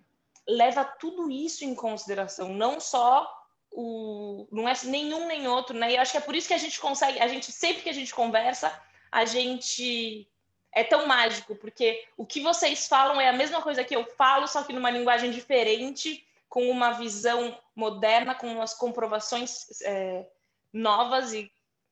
[0.48, 3.32] leva tudo isso em consideração, não só
[3.72, 4.48] o.
[4.52, 5.92] não é nenhum nem outro, né?
[5.92, 7.94] E acho que é por isso que a gente consegue, a gente, sempre que a
[7.94, 10.28] gente conversa, a gente
[10.72, 14.48] é tão mágico, porque o que vocês falam é a mesma coisa que eu falo,
[14.48, 19.82] só que numa linguagem diferente, com uma visão moderna, com umas comprovações.
[19.82, 20.26] É,
[20.74, 21.52] novas e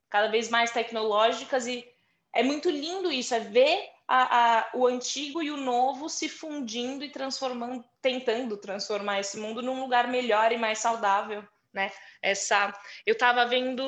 [0.10, 1.88] cada vez mais tecnológicas e
[2.34, 7.04] é muito lindo isso, é ver a, a, o antigo e o novo se fundindo
[7.04, 11.92] e transformando, tentando transformar esse mundo num lugar melhor e mais saudável, né?
[12.22, 12.74] Essa,
[13.06, 13.84] eu estava vendo,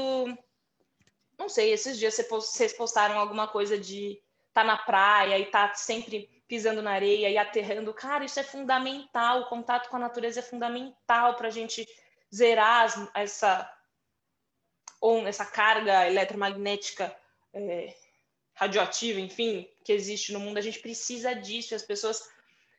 [1.37, 4.21] não sei, esses dias vocês postaram alguma coisa de
[4.53, 9.41] tá na praia e tá sempre pisando na areia e aterrando, cara, isso é fundamental,
[9.41, 11.87] o contato com a natureza é fundamental para a gente
[12.33, 13.71] zerar essa
[14.99, 17.15] ou essa carga eletromagnética
[17.53, 17.95] é,
[18.53, 22.21] radioativa, enfim, que existe no mundo, a gente precisa disso, e as pessoas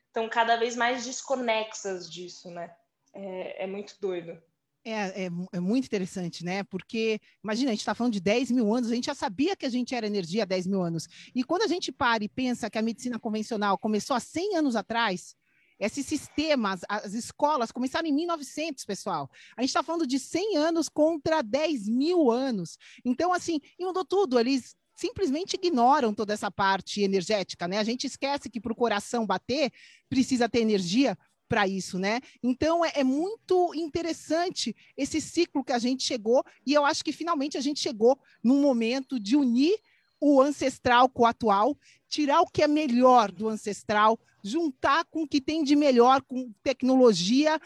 [0.06, 2.74] estão cada vez mais desconexas disso, né?
[3.14, 4.40] É, é muito doido.
[4.84, 6.64] É, é, é, muito interessante, né?
[6.64, 9.66] Porque, imagina, a gente está falando de 10 mil anos, a gente já sabia que
[9.66, 11.06] a gente era energia há 10 mil anos.
[11.34, 14.76] E quando a gente para e pensa que a medicina convencional começou há 100 anos
[14.76, 15.36] atrás,
[15.80, 19.30] esses sistemas, as escolas começaram em 1900, pessoal.
[19.56, 22.78] A gente está falando de 100 anos contra 10 mil anos.
[23.04, 24.38] Então, assim, inundou tudo.
[24.38, 27.78] Eles simplesmente ignoram toda essa parte energética, né?
[27.78, 29.72] A gente esquece que para o coração bater
[30.10, 31.16] precisa ter energia
[31.48, 32.20] para isso, né?
[32.42, 37.12] Então é, é, muito interessante esse ciclo que a gente chegou e eu acho que
[37.12, 39.76] finalmente a gente chegou num momento de unir
[40.20, 41.76] o ancestral com o atual,
[42.08, 46.52] tirar o que é melhor do ancestral, juntar com o que tem de melhor com
[46.62, 47.60] tecnologia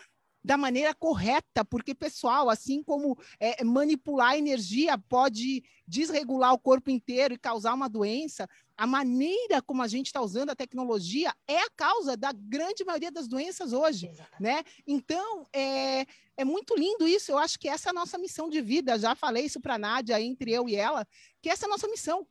[0.44, 7.32] da maneira correta, porque, pessoal, assim como é, manipular energia pode desregular o corpo inteiro
[7.32, 11.70] e causar uma doença, a maneira como a gente está usando a tecnologia é a
[11.70, 14.62] causa da grande maioria das doenças hoje, né?
[14.86, 16.04] Então, é,
[16.36, 17.32] é muito lindo isso.
[17.32, 18.98] Eu acho que essa é a nossa missão de vida.
[18.98, 21.06] Já falei isso para a Nádia, entre eu e ela,
[21.40, 22.26] que essa é a nossa missão,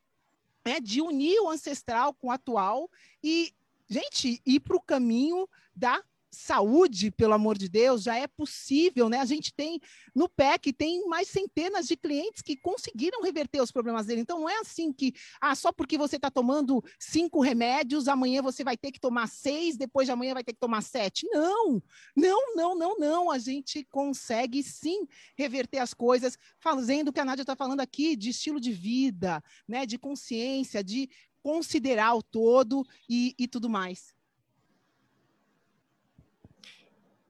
[0.66, 0.80] né?
[0.80, 2.90] De unir o ancestral com o atual
[3.24, 3.54] e,
[3.90, 9.20] gente, ir para o caminho da saúde, pelo amor de Deus, já é possível, né?
[9.20, 9.80] A gente tem
[10.14, 14.22] no PEC tem mais centenas de clientes que conseguiram reverter os problemas dele.
[14.22, 18.64] Então não é assim que ah, só porque você está tomando cinco remédios, amanhã você
[18.64, 21.28] vai ter que tomar seis, depois de amanhã vai ter que tomar sete.
[21.32, 21.82] Não,
[22.16, 23.32] não, não, não, não.
[23.32, 28.16] A gente consegue sim reverter as coisas, fazendo o que a Nádia está falando aqui
[28.16, 29.86] de estilo de vida, né?
[29.86, 31.10] De consciência, de
[31.44, 34.13] considerar o todo e, e tudo mais.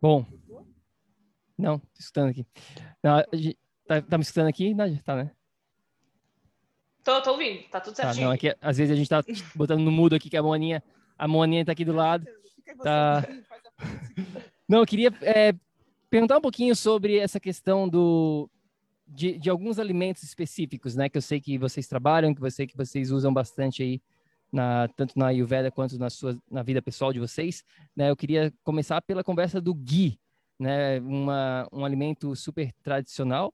[0.04, 0.26] Bom.
[1.58, 2.46] Não, tô escutando aqui.
[3.02, 3.24] Não,
[3.88, 5.02] tá, tá, me escutando aqui, Nádia?
[5.06, 5.32] Tá, né?
[7.02, 8.16] Tô, tô ouvindo, tá tudo certinho.
[8.16, 9.24] Tá, não, aqui, às vezes a gente tá
[9.56, 10.84] botando no mudo aqui, que a Moaninha,
[11.18, 12.28] a Moaninha tá aqui do lado.
[12.84, 13.26] Tá...
[14.68, 15.54] Não, eu queria é,
[16.10, 18.50] perguntar um pouquinho sobre essa questão do,
[19.08, 21.08] de, de, alguns alimentos específicos, né?
[21.08, 24.02] Que eu sei que vocês trabalham, que eu sei que vocês usam bastante aí
[24.54, 27.64] na, tanto na Ayurveda quanto na sua na vida pessoal de vocês.
[27.96, 28.12] Né?
[28.12, 30.20] Eu queria começar pela conversa do ghee,
[30.60, 31.00] né?
[31.00, 33.52] Uma, um alimento super tradicional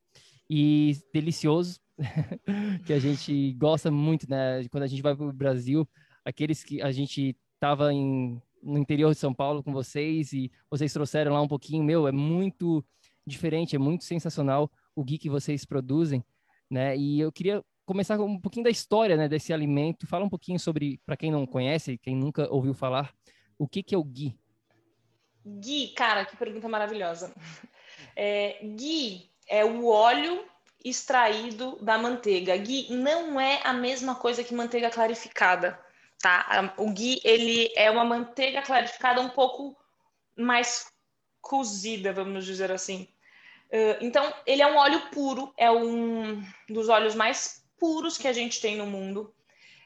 [0.49, 1.79] e delicioso
[2.85, 4.67] que a gente gosta muito, né?
[4.69, 5.88] Quando a gente vai para o Brasil,
[6.25, 11.31] aqueles que a gente estava no interior de São Paulo com vocês e vocês trouxeram
[11.31, 12.83] lá um pouquinho, meu, é muito
[13.25, 16.21] diferente, é muito sensacional o ghee que vocês produzem,
[16.69, 16.97] né?
[16.97, 20.06] E eu queria começar com um pouquinho da história né, desse alimento.
[20.06, 23.12] Fala um pouquinho sobre, para quem não conhece, quem nunca ouviu falar,
[23.58, 24.38] o que, que é o ghee?
[25.43, 27.34] Ghee, cara, que pergunta maravilhosa.
[28.15, 30.45] É, ghee é o óleo
[30.84, 32.56] extraído da manteiga.
[32.58, 35.80] Ghee não é a mesma coisa que manteiga clarificada,
[36.21, 36.73] tá?
[36.78, 39.75] O ghee, ele é uma manteiga clarificada um pouco
[40.38, 40.91] mais
[41.41, 43.08] cozida, vamos dizer assim.
[44.02, 48.59] Então, ele é um óleo puro, é um dos óleos mais puros que a gente
[48.61, 49.33] tem no mundo.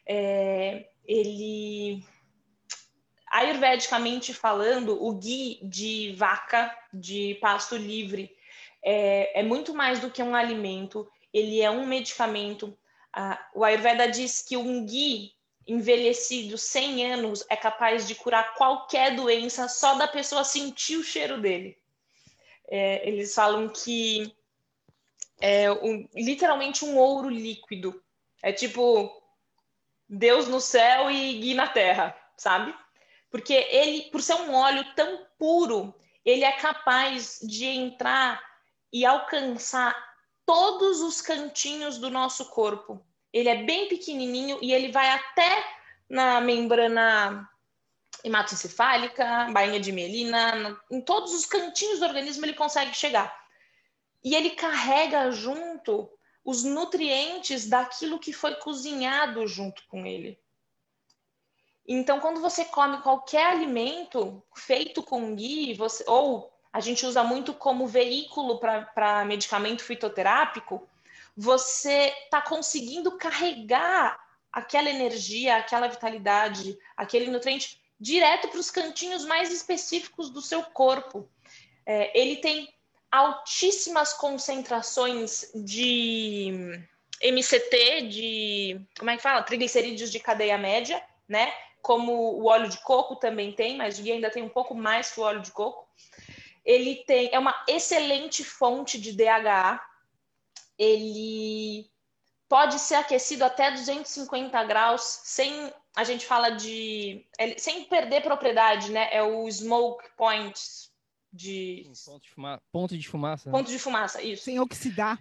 [0.06, 2.04] É, ele,
[3.32, 8.36] ayurvedicamente falando, o ghee de vaca de pasto livre
[8.84, 12.78] é, é muito mais do que um alimento, ele é um medicamento.
[13.12, 15.32] Ah, o Ayurveda diz que um ghee
[15.66, 21.40] envelhecido 100 anos é capaz de curar qualquer doença só da pessoa sentir o cheiro
[21.40, 21.78] dele.
[22.68, 24.34] É, eles falam que
[25.44, 28.02] é um, literalmente um ouro líquido.
[28.42, 29.12] É tipo
[30.08, 32.74] Deus no céu e Gui na terra, sabe?
[33.30, 38.42] Porque ele, por ser um óleo tão puro, ele é capaz de entrar
[38.92, 39.94] e alcançar
[40.46, 43.06] todos os cantinhos do nosso corpo.
[43.34, 45.62] Ele é bem pequenininho e ele vai até
[46.08, 47.50] na membrana
[48.24, 53.43] hematoencefálica, bainha de mielina, em todos os cantinhos do organismo ele consegue chegar
[54.24, 56.10] e ele carrega junto
[56.44, 60.40] os nutrientes daquilo que foi cozinhado junto com ele.
[61.88, 67.54] Então, quando você come qualquer alimento feito com ghee, você, ou a gente usa muito
[67.54, 70.88] como veículo para medicamento fitoterápico,
[71.36, 74.20] você está conseguindo carregar
[74.52, 81.28] aquela energia, aquela vitalidade, aquele nutriente direto para os cantinhos mais específicos do seu corpo.
[81.86, 82.74] É, ele tem
[83.14, 86.84] altíssimas concentrações de
[87.22, 89.44] MCT, de como é que fala?
[89.44, 91.00] Triglicerídeos de cadeia média,
[91.30, 91.54] né?
[91.80, 95.20] Como o óleo de coco também tem, mas o ainda tem um pouco mais que
[95.20, 95.88] o óleo de coco.
[96.66, 99.80] Ele tem é uma excelente fonte de DHA.
[100.76, 101.88] Ele
[102.50, 107.24] pode ser aquecido até 250 graus sem a gente fala de
[107.60, 109.08] sem perder propriedade, né?
[109.12, 110.60] É o smoke point,
[111.34, 111.90] de.
[112.06, 112.62] Ponto de, fuma...
[112.72, 113.50] ponto de fumaça.
[113.50, 114.44] Ponto de fumaça, isso.
[114.44, 115.20] Sem oxidar.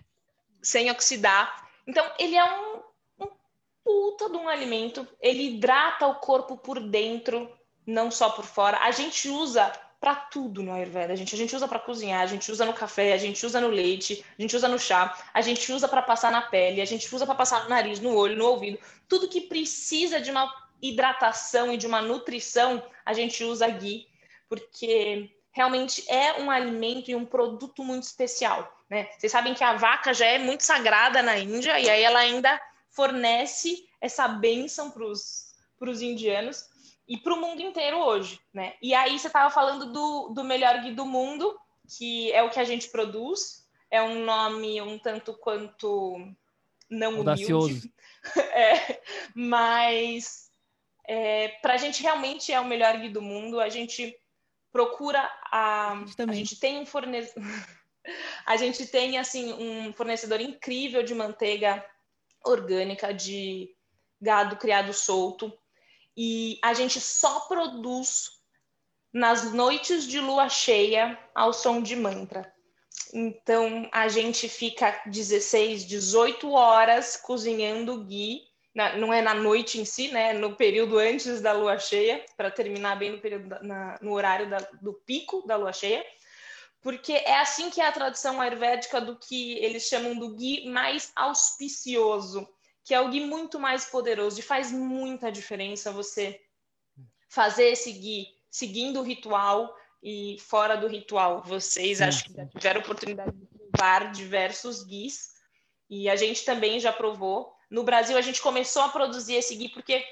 [0.63, 1.69] Sem oxidar.
[1.87, 2.83] Então, ele é um,
[3.25, 3.29] um
[3.83, 5.09] puta de um alimento.
[5.21, 7.51] Ele hidrata o corpo por dentro,
[7.87, 8.79] não só por fora.
[8.79, 11.35] A gente usa para tudo no Ayurveda, gente.
[11.35, 14.25] A gente usa para cozinhar, a gente usa no café, a gente usa no leite,
[14.37, 17.25] a gente usa no chá, a gente usa para passar na pele, a gente usa
[17.25, 18.81] para passar no nariz, no olho, no ouvido.
[19.09, 24.09] Tudo que precisa de uma hidratação e de uma nutrição, a gente usa ghee,
[24.49, 28.75] porque realmente é um alimento e um produto muito especial.
[28.89, 29.09] Né?
[29.17, 32.61] Vocês sabem que a vaca já é muito sagrada na Índia e aí ela ainda
[32.91, 35.05] fornece essa bênção para
[35.91, 36.65] os indianos
[37.07, 38.41] e para o mundo inteiro hoje.
[38.53, 38.75] Né?
[38.83, 41.57] E aí você estava falando do, do melhor guia do mundo.
[41.99, 43.67] que é o que a gente produz.
[43.91, 46.19] É um nome um tanto quanto
[46.91, 47.67] não Audacioso.
[47.67, 47.95] humilde.
[48.53, 49.03] é,
[49.35, 50.51] mas
[51.07, 53.61] é, para a gente realmente é o melhor guia do mundo.
[53.61, 54.17] A gente
[54.73, 55.21] procura
[55.51, 57.45] a, a gente, a gente tem um fornecedor
[58.47, 61.85] a gente tem assim um fornecedor incrível de manteiga
[62.45, 63.71] orgânica de
[64.21, 65.53] gado criado solto
[66.17, 68.31] e a gente só produz
[69.13, 72.53] nas noites de lua cheia ao som de mantra.
[73.13, 78.43] Então a gente fica 16, 18 horas cozinhando ghee,
[78.75, 80.33] na, não é na noite em si, né?
[80.33, 84.49] No período antes da lua cheia, para terminar bem no período da, na, no horário
[84.49, 86.05] da, do pico da lua cheia,
[86.81, 91.13] porque é assim que é a tradição ayurvédica do que eles chamam do ghee mais
[91.15, 92.49] auspicioso,
[92.83, 96.41] que é o ghee muito mais poderoso e faz muita diferença você
[97.29, 101.43] fazer esse ghee seguindo o ritual e fora do ritual.
[101.43, 105.31] Vocês sim, acho que já tiveram oportunidade de provar diversos guis
[105.89, 107.55] e a gente também já provou.
[107.73, 110.05] No Brasil, a gente começou a produzir esse gui porque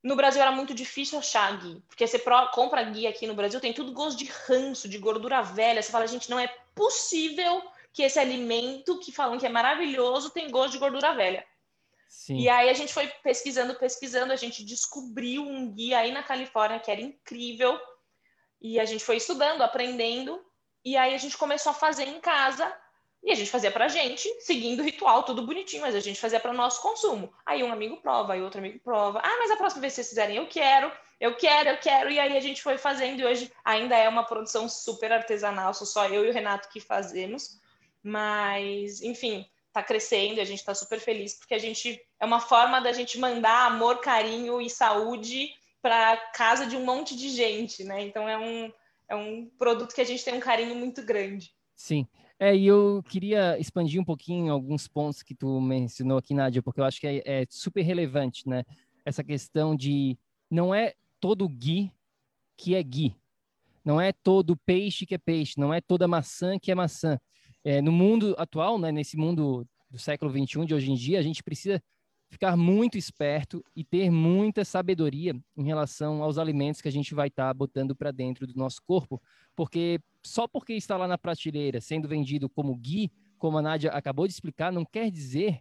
[0.00, 2.20] no Brasil era muito difícil achar gui, porque você
[2.52, 5.82] compra gui aqui no Brasil, tem tudo gosto de ranço, de gordura velha.
[5.82, 10.48] Você fala, gente, não é possível que esse alimento que falam que é maravilhoso tem
[10.48, 11.44] gosto de gordura velha.
[12.08, 12.36] Sim.
[12.38, 16.78] E aí a gente foi pesquisando, pesquisando, a gente descobriu um guia aí na Califórnia
[16.78, 17.76] que era incrível.
[18.60, 20.40] E a gente foi estudando, aprendendo,
[20.84, 22.72] e aí a gente começou a fazer em casa.
[23.24, 26.38] E a gente fazia pra gente, seguindo o ritual, tudo bonitinho, mas a gente fazia
[26.38, 27.32] para nosso consumo.
[27.46, 29.18] Aí um amigo prova, aí outro amigo prova.
[29.24, 32.10] Ah, mas a próxima vez que vocês fizerem, eu quero, eu quero, eu quero.
[32.10, 35.86] E aí a gente foi fazendo, e hoje ainda é uma produção super artesanal, sou
[35.86, 37.58] só eu e o Renato que fazemos.
[38.02, 42.80] Mas, enfim, está crescendo a gente está super feliz porque a gente é uma forma
[42.80, 45.52] da gente mandar amor, carinho e saúde
[45.82, 48.02] para casa de um monte de gente, né?
[48.02, 48.72] Então é um,
[49.08, 51.52] é um produto que a gente tem um carinho muito grande.
[51.74, 52.06] Sim.
[52.38, 56.80] É, e eu queria expandir um pouquinho alguns pontos que tu mencionou aqui, Nádia, porque
[56.80, 58.64] eu acho que é, é super relevante, né?
[59.04, 60.18] Essa questão de
[60.50, 61.92] não é todo gui
[62.56, 63.14] que é gui,
[63.84, 67.18] não é todo peixe que é peixe, não é toda maçã que é maçã
[67.64, 71.22] é, no mundo atual, né, nesse mundo do século 21 de hoje em dia, a
[71.22, 71.82] gente precisa
[72.34, 77.28] ficar muito esperto e ter muita sabedoria em relação aos alimentos que a gente vai
[77.28, 79.22] estar tá botando para dentro do nosso corpo,
[79.54, 84.26] porque só porque está lá na prateleira sendo vendido como ghee, como a Nádia acabou
[84.26, 85.60] de explicar, não quer dizer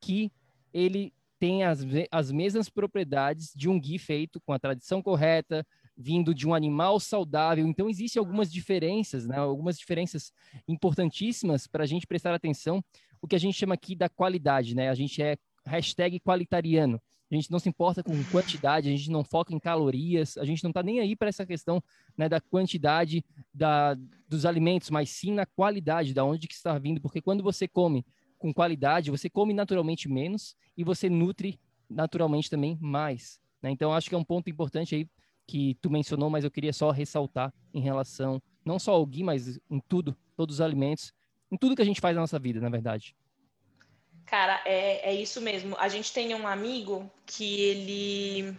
[0.00, 0.32] que
[0.72, 6.34] ele tem as, as mesmas propriedades de um ghee feito com a tradição correta, vindo
[6.34, 7.66] de um animal saudável.
[7.66, 9.36] Então, existem algumas diferenças, né?
[9.36, 10.32] algumas diferenças
[10.66, 12.82] importantíssimas para a gente prestar atenção,
[13.20, 14.74] o que a gente chama aqui da qualidade.
[14.74, 14.88] Né?
[14.88, 15.36] A gente é
[15.66, 17.00] hashtag qualitariano.
[17.30, 20.62] A gente não se importa com quantidade, a gente não foca em calorias, a gente
[20.62, 21.82] não está nem aí para essa questão
[22.16, 23.96] né, da quantidade da,
[24.28, 28.04] dos alimentos, mas sim na qualidade, da onde que está vindo, porque quando você come
[28.38, 31.58] com qualidade, você come naturalmente menos e você nutre
[31.88, 33.40] naturalmente também mais.
[33.62, 33.70] Né?
[33.70, 35.08] Então, acho que é um ponto importante aí
[35.46, 39.58] que tu mencionou, mas eu queria só ressaltar em relação não só ao Gui, mas
[39.70, 41.12] em tudo, todos os alimentos,
[41.50, 43.14] em tudo que a gente faz na nossa vida, na verdade.
[44.26, 45.76] Cara, é, é isso mesmo.
[45.78, 48.56] A gente tem um amigo que ele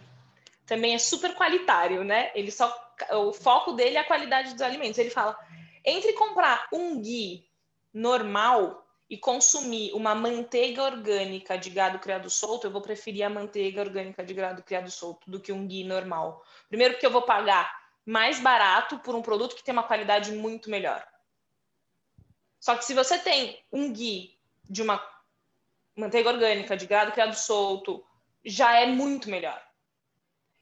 [0.64, 2.30] também é super qualitário, né?
[2.34, 2.74] Ele só
[3.12, 4.98] o foco dele é a qualidade dos alimentos.
[4.98, 5.38] Ele fala:
[5.84, 7.48] entre comprar um Gui
[7.92, 13.80] normal e consumir uma manteiga orgânica de gado criado solto, eu vou preferir a manteiga
[13.80, 16.44] orgânica de gado criado solto do que um ghee normal.
[16.68, 17.72] Primeiro porque eu vou pagar
[18.04, 21.06] mais barato por um produto que tem uma qualidade muito melhor.
[22.58, 24.36] Só que se você tem um ghee
[24.68, 24.98] de uma
[25.96, 28.04] manteiga orgânica de gado criado solto,
[28.44, 29.60] já é muito melhor.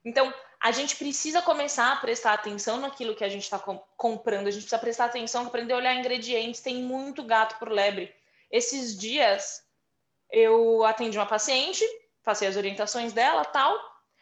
[0.05, 4.47] Então, a gente precisa começar a prestar atenção naquilo que a gente está comprando.
[4.47, 6.61] A gente precisa prestar atenção, aprender a olhar ingredientes.
[6.61, 8.15] Tem muito gato por lebre.
[8.51, 9.63] Esses dias
[10.31, 11.85] eu atendi uma paciente,
[12.23, 13.79] passei as orientações dela, tal.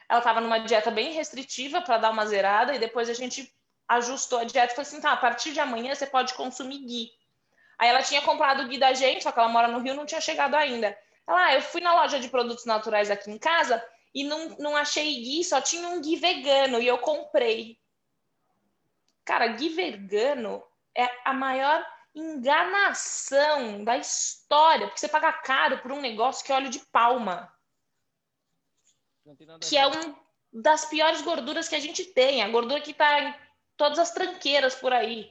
[0.08, 3.52] Ela estava numa dieta bem restritiva para dar uma zerada e depois a gente
[3.88, 7.10] ajustou a dieta e falou assim: "Tá, a partir de amanhã você pode consumir ghee".
[7.82, 10.06] Aí ela tinha comprado o ghee da gente, só que ela mora no Rio, não
[10.06, 10.96] tinha chegado ainda.
[11.26, 14.76] Ela, ah, eu fui na loja de produtos naturais aqui em casa e não, não
[14.76, 17.76] achei ghee, só tinha um ghee vegano e eu comprei.
[19.24, 20.62] Cara, ghee vegano
[20.96, 26.54] é a maior enganação da história, porque você paga caro por um negócio que é
[26.54, 27.52] óleo de palma.
[29.58, 30.14] Que é um
[30.52, 33.34] das piores gorduras que a gente tem, a gordura que está em
[33.76, 35.28] todas as tranqueiras por aí.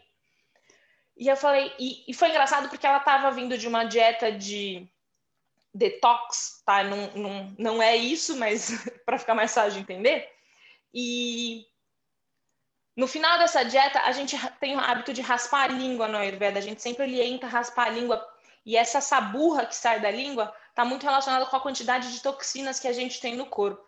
[1.22, 4.90] E eu falei, e, e foi engraçado porque ela estava vindo de uma dieta de
[5.72, 6.84] detox, tá?
[6.84, 8.72] Não, não, não é isso, mas
[9.06, 10.28] para ficar mais fácil de entender.
[10.92, 11.68] E
[12.98, 16.58] No final dessa dieta, a gente tem o hábito de raspar a língua no Ayurveda.
[16.58, 18.28] A gente sempre orienta raspar a língua.
[18.66, 22.80] E essa saburra que sai da língua está muito relacionada com a quantidade de toxinas
[22.80, 23.88] que a gente tem no corpo.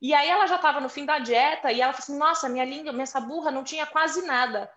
[0.00, 2.66] E aí ela já estava no fim da dieta e ela falou assim: Nossa, minha
[2.66, 4.70] língua, minha saburra não tinha quase nada.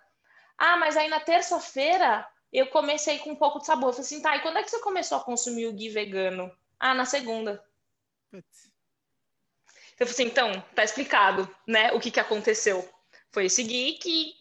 [0.59, 3.89] Ah, mas aí na terça-feira eu comecei com um pouco de sabor.
[3.89, 6.51] Eu falei assim: Tá, e quando é que você começou a consumir o ghee vegano?
[6.77, 7.63] Ah, na segunda.
[8.29, 8.69] Putz.
[9.97, 11.93] Eu falei assim: Então, tá explicado, né?
[11.93, 12.87] O que, que aconteceu.
[13.31, 14.35] Foi esse ghee que,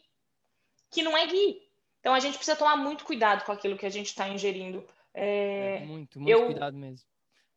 [0.90, 1.62] que não é ghee.
[2.00, 4.84] Então a gente precisa tomar muito cuidado com aquilo que a gente está ingerindo.
[5.14, 5.76] É...
[5.76, 6.46] É, muito, muito eu...
[6.46, 7.06] cuidado mesmo.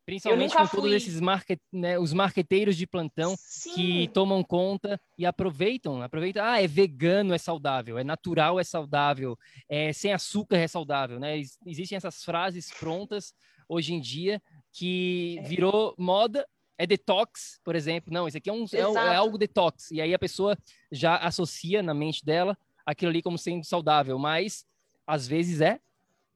[0.05, 3.73] Principalmente com todos esses market, né, os marqueteiros de plantão Sim.
[3.75, 9.37] que tomam conta e aproveitam, aproveitam, ah, é vegano, é saudável, é natural, é saudável,
[9.69, 11.39] é sem açúcar é saudável, né?
[11.65, 13.33] Existem essas frases prontas
[13.69, 14.41] hoje em dia
[14.73, 15.43] que é.
[15.43, 16.47] virou moda,
[16.77, 18.11] é detox, por exemplo.
[18.11, 19.91] Não, isso aqui é, um, é, é algo detox.
[19.91, 20.57] E aí a pessoa
[20.91, 24.65] já associa na mente dela aquilo ali como sendo saudável, mas
[25.05, 25.79] às vezes é,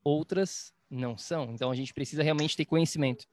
[0.03, 1.51] outras não são.
[1.51, 3.25] Então a gente precisa realmente ter conhecimento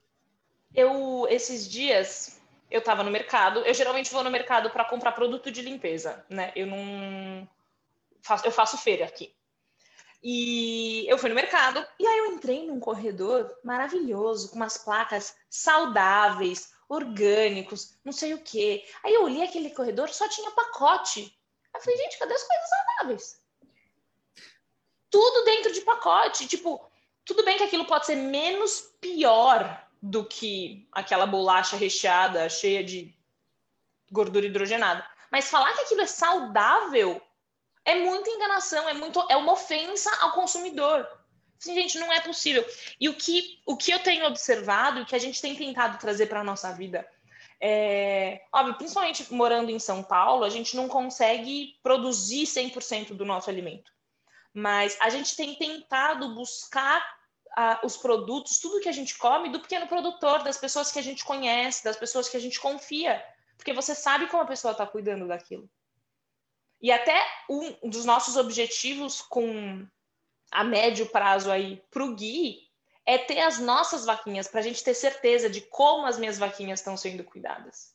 [0.75, 2.41] eu esses dias
[2.73, 3.61] eu estava no mercado.
[3.61, 6.53] Eu geralmente vou no mercado para comprar produto de limpeza, né?
[6.57, 7.49] Eu não
[8.23, 9.35] faço, eu faço feira aqui.
[10.23, 15.37] E eu fui no mercado e aí eu entrei num corredor maravilhoso com umas placas
[15.51, 18.87] saudáveis, orgânicos, não sei o quê.
[19.05, 21.20] Aí eu olhei aquele corredor, só tinha pacote.
[21.20, 23.43] Aí eu falei, gente, cadê as coisas saudáveis?
[25.11, 26.89] Tudo dentro de pacote, tipo,
[27.25, 33.14] tudo bem que aquilo pode ser menos pior do que aquela bolacha recheada, cheia de
[34.11, 35.07] gordura hidrogenada.
[35.30, 37.22] Mas falar que aquilo é saudável
[37.84, 41.07] é muita enganação, é muito é uma ofensa ao consumidor.
[41.59, 42.66] Assim, gente, não é possível.
[43.00, 46.26] E o que, o que eu tenho observado, o que a gente tem tentado trazer
[46.26, 47.09] para a nossa vida,
[47.61, 53.48] é, óbvio, principalmente morando em São Paulo, a gente não consegue produzir 100% do nosso
[53.48, 53.92] alimento.
[54.53, 57.22] Mas a gente tem tentado buscar
[57.82, 61.24] os produtos, tudo que a gente come, do pequeno produtor, das pessoas que a gente
[61.24, 63.22] conhece, das pessoas que a gente confia,
[63.57, 65.68] porque você sabe como a pessoa está cuidando daquilo.
[66.80, 69.86] E até um dos nossos objetivos com
[70.50, 72.68] a médio prazo aí para o Gui
[73.07, 76.80] é ter as nossas vaquinhas, para a gente ter certeza de como as minhas vaquinhas
[76.80, 77.94] estão sendo cuidadas.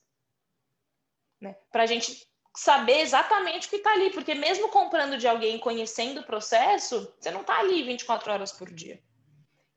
[1.41, 1.55] Né?
[1.71, 6.21] Para a gente saber exatamente o que está ali, porque mesmo comprando de alguém, conhecendo
[6.21, 9.01] o processo, você não está ali 24 horas por dia.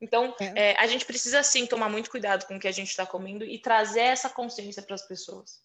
[0.01, 0.71] Então, é.
[0.71, 3.45] É, a gente precisa sim tomar muito cuidado com o que a gente está comendo
[3.45, 5.61] e trazer essa consciência para as pessoas.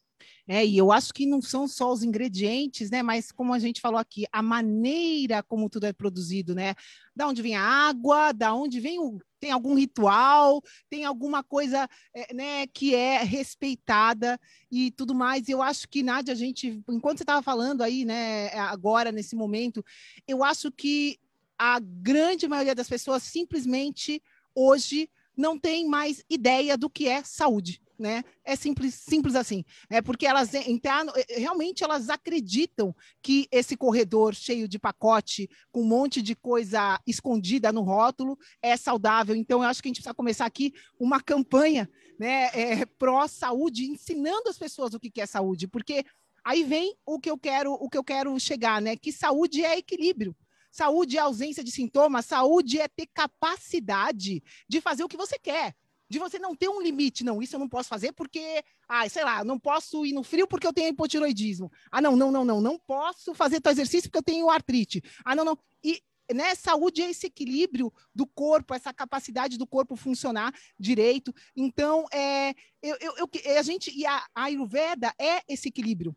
[0.48, 3.02] É, e eu acho que não são só os ingredientes, né?
[3.02, 6.74] Mas como a gente falou aqui, a maneira como tudo é produzido, né?
[7.16, 9.18] Da onde vem a água, da onde vem o.
[9.40, 15.48] Tem algum ritual, tem alguma coisa é, né, que é respeitada e tudo mais.
[15.48, 19.84] Eu acho que, Nádia, a gente, enquanto você estava falando aí, né, agora, nesse momento,
[20.26, 21.18] eu acho que
[21.58, 24.22] a grande maioria das pessoas simplesmente
[24.54, 27.80] hoje não tem mais ideia do que é saúde.
[27.98, 28.24] Né?
[28.44, 29.64] É simples, simples assim.
[29.88, 35.80] É porque elas entram, eh, realmente elas acreditam que esse corredor cheio de pacote, com
[35.80, 39.34] um monte de coisa escondida no rótulo, é saudável.
[39.34, 41.88] Então, eu acho que a gente precisa começar aqui uma campanha
[42.18, 46.04] né, é, pró-saúde, ensinando as pessoas o que é saúde, porque
[46.44, 48.94] aí vem o que eu quero, o que eu quero chegar, né?
[48.94, 50.36] Que saúde é equilíbrio.
[50.76, 55.74] Saúde é ausência de sintomas, saúde é ter capacidade de fazer o que você quer.
[56.06, 59.24] De você não ter um limite, não, isso eu não posso fazer porque, ah, sei
[59.24, 61.72] lá, não posso ir no frio porque eu tenho hipotiroidismo.
[61.90, 65.02] Ah, não, não, não, não, não posso fazer teu exercício porque eu tenho artrite.
[65.24, 65.58] Ah, não, não.
[65.82, 66.00] E
[66.30, 71.34] né, saúde é esse equilíbrio do corpo, essa capacidade do corpo funcionar direito.
[71.56, 72.50] Então, é,
[72.82, 76.14] eu, eu, eu a gente e a, a Ayurveda é esse equilíbrio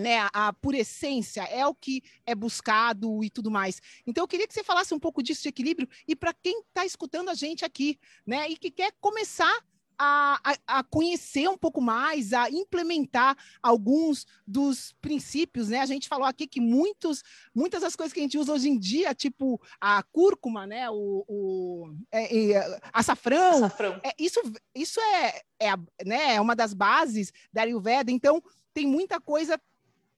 [0.00, 3.80] né, a, por essência, é o que é buscado e tudo mais.
[4.06, 6.84] Então, eu queria que você falasse um pouco disso de equilíbrio e para quem está
[6.84, 9.64] escutando a gente aqui, né, e que quer começar
[10.02, 15.80] a, a, a, conhecer um pouco mais, a implementar alguns dos princípios, né?
[15.80, 17.22] A gente falou aqui que muitos,
[17.54, 20.88] muitas das coisas que a gente usa hoje em dia, tipo a cúrcuma, né?
[20.88, 24.00] O, o é, é, açafrão, açafrão.
[24.02, 24.40] É, isso,
[24.74, 25.76] isso é, é,
[26.06, 28.10] né, é uma das bases da Ayurveda.
[28.10, 28.42] Então,
[28.72, 29.60] tem muita coisa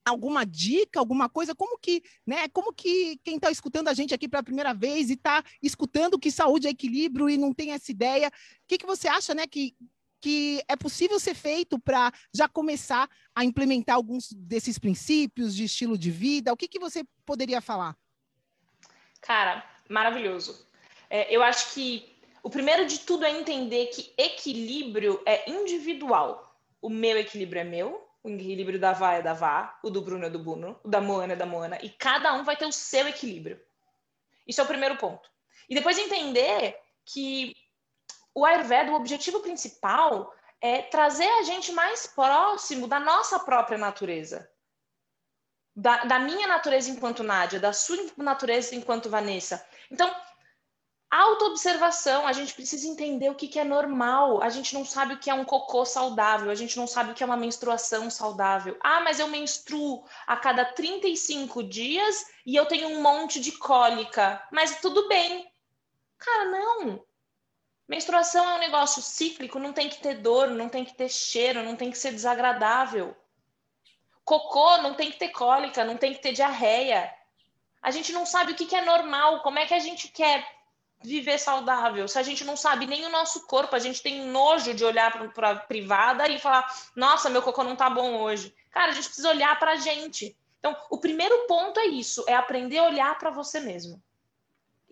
[0.05, 1.55] alguma dica, alguma coisa?
[1.55, 2.49] Como que, né?
[2.49, 6.31] Como que quem está escutando a gente aqui pela primeira vez e está escutando que
[6.31, 8.33] saúde é equilíbrio e não tem essa ideia, o
[8.67, 9.47] que, que você acha, né?
[9.47, 9.75] Que,
[10.21, 15.99] que é possível ser feito para já começar a implementar alguns desses princípios de estilo
[15.99, 16.53] de vida?
[16.53, 17.97] O que, que você poderia falar?
[19.21, 20.67] Cara, maravilhoso.
[21.11, 26.59] É, eu acho que o primeiro de tudo é entender que equilíbrio é individual.
[26.81, 30.27] O meu equilíbrio é meu, o equilíbrio da Vá é da Vá, o do Bruno
[30.27, 32.73] é do Bruno, o da Moana é da Moana, e cada um vai ter o
[32.73, 33.61] seu equilíbrio.
[34.47, 35.29] Isso é o primeiro ponto.
[35.69, 37.57] E depois entender que
[38.35, 44.49] o Ayurveda, o objetivo principal é trazer a gente mais próximo da nossa própria natureza.
[45.75, 49.67] Da, da minha natureza enquanto Nádia, da sua natureza enquanto Vanessa.
[49.91, 50.15] Então,
[51.13, 54.43] Autoobservação, a gente precisa entender o que, que é normal.
[54.43, 57.15] A gente não sabe o que é um cocô saudável, a gente não sabe o
[57.15, 58.79] que é uma menstruação saudável.
[58.81, 64.43] Ah, mas eu menstruo a cada 35 dias e eu tenho um monte de cólica.
[64.51, 65.53] Mas tudo bem.
[66.17, 67.05] Cara, não.
[67.87, 71.63] Menstruação é um negócio cíclico, não tem que ter dor, não tem que ter cheiro,
[71.63, 73.15] não tem que ser desagradável.
[74.25, 77.15] Cocô não tem que ter cólica, não tem que ter diarreia.
[77.83, 80.62] A gente não sabe o que, que é normal, como é que a gente quer
[81.03, 82.07] viver saudável?
[82.09, 85.33] Se a gente não sabe nem o nosso corpo, a gente tem nojo de olhar
[85.33, 88.55] para a privada e falar: nossa, meu cocô não tá bom hoje.
[88.71, 90.37] Cara, a gente precisa olhar para a gente.
[90.59, 94.03] Então, o primeiro ponto é isso: é aprender a olhar para você mesmo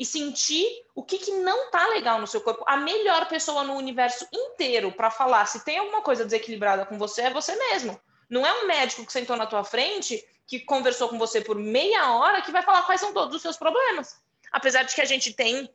[0.01, 2.65] e sentir o que, que não tá legal no seu corpo.
[2.67, 7.21] A melhor pessoa no universo inteiro para falar se tem alguma coisa desequilibrada com você
[7.21, 8.01] é você mesmo.
[8.27, 12.15] Não é um médico que sentou na tua frente, que conversou com você por meia
[12.15, 14.19] hora, que vai falar quais são todos os seus problemas.
[14.51, 15.71] Apesar de que a gente tem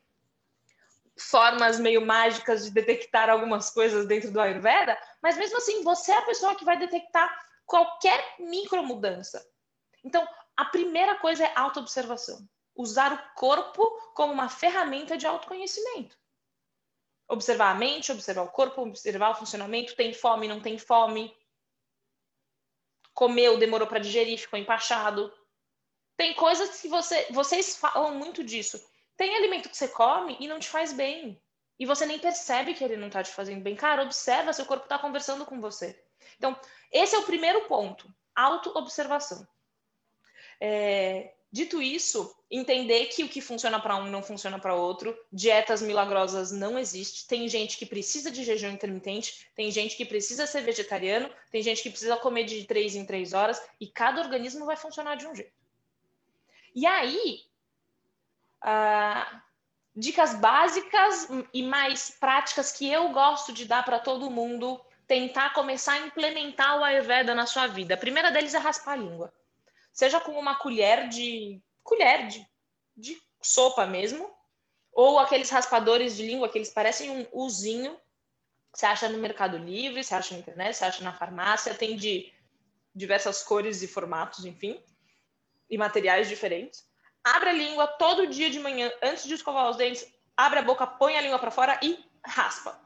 [1.18, 6.18] formas meio mágicas de detectar algumas coisas dentro do Ayurveda, mas mesmo assim, você é
[6.18, 7.34] a pessoa que vai detectar
[7.66, 9.46] qualquer micromudança.
[10.04, 12.48] Então, a primeira coisa é autoobservação.
[12.76, 16.18] Usar o corpo como uma ferramenta de autoconhecimento.
[17.28, 21.36] Observar a mente, observar o corpo, observar o funcionamento, tem fome, não tem fome.
[23.14, 25.34] Comeu, demorou para digerir, ficou empachado.
[26.18, 28.86] Tem coisas que você, vocês falam muito disso
[29.18, 31.42] tem alimento que você come e não te faz bem.
[31.78, 33.76] E você nem percebe que ele não está te fazendo bem.
[33.76, 36.02] Cara, observa, seu corpo está conversando com você.
[36.38, 36.58] Então,
[36.92, 39.46] esse é o primeiro ponto, auto-observação.
[40.60, 45.82] É, dito isso, entender que o que funciona para um não funciona para outro, dietas
[45.82, 47.28] milagrosas não existe.
[47.28, 51.84] Tem gente que precisa de jejum intermitente, tem gente que precisa ser vegetariano, tem gente
[51.84, 55.36] que precisa comer de três em três horas, e cada organismo vai funcionar de um
[55.36, 55.54] jeito.
[56.74, 57.46] E aí,
[58.66, 59.42] uh,
[59.96, 65.94] dicas básicas e mais práticas que eu gosto de dar para todo mundo tentar começar
[65.94, 67.94] a implementar o Ayurveda na sua vida.
[67.94, 69.34] A primeira deles é raspar a língua.
[69.94, 72.46] Seja com uma colher de colher de,
[72.98, 74.30] de sopa mesmo,
[74.92, 77.96] ou aqueles raspadores de língua que eles parecem um uzinho.
[78.74, 82.34] Você acha no Mercado Livre, você acha na internet, você acha na farmácia, tem de
[82.94, 84.82] diversas cores e formatos, enfim,
[85.70, 86.86] e materiais diferentes
[87.26, 90.08] abre a língua todo dia de manhã, antes de escovar os dentes,
[90.38, 92.80] abre a boca, põe a língua para fora e raspa.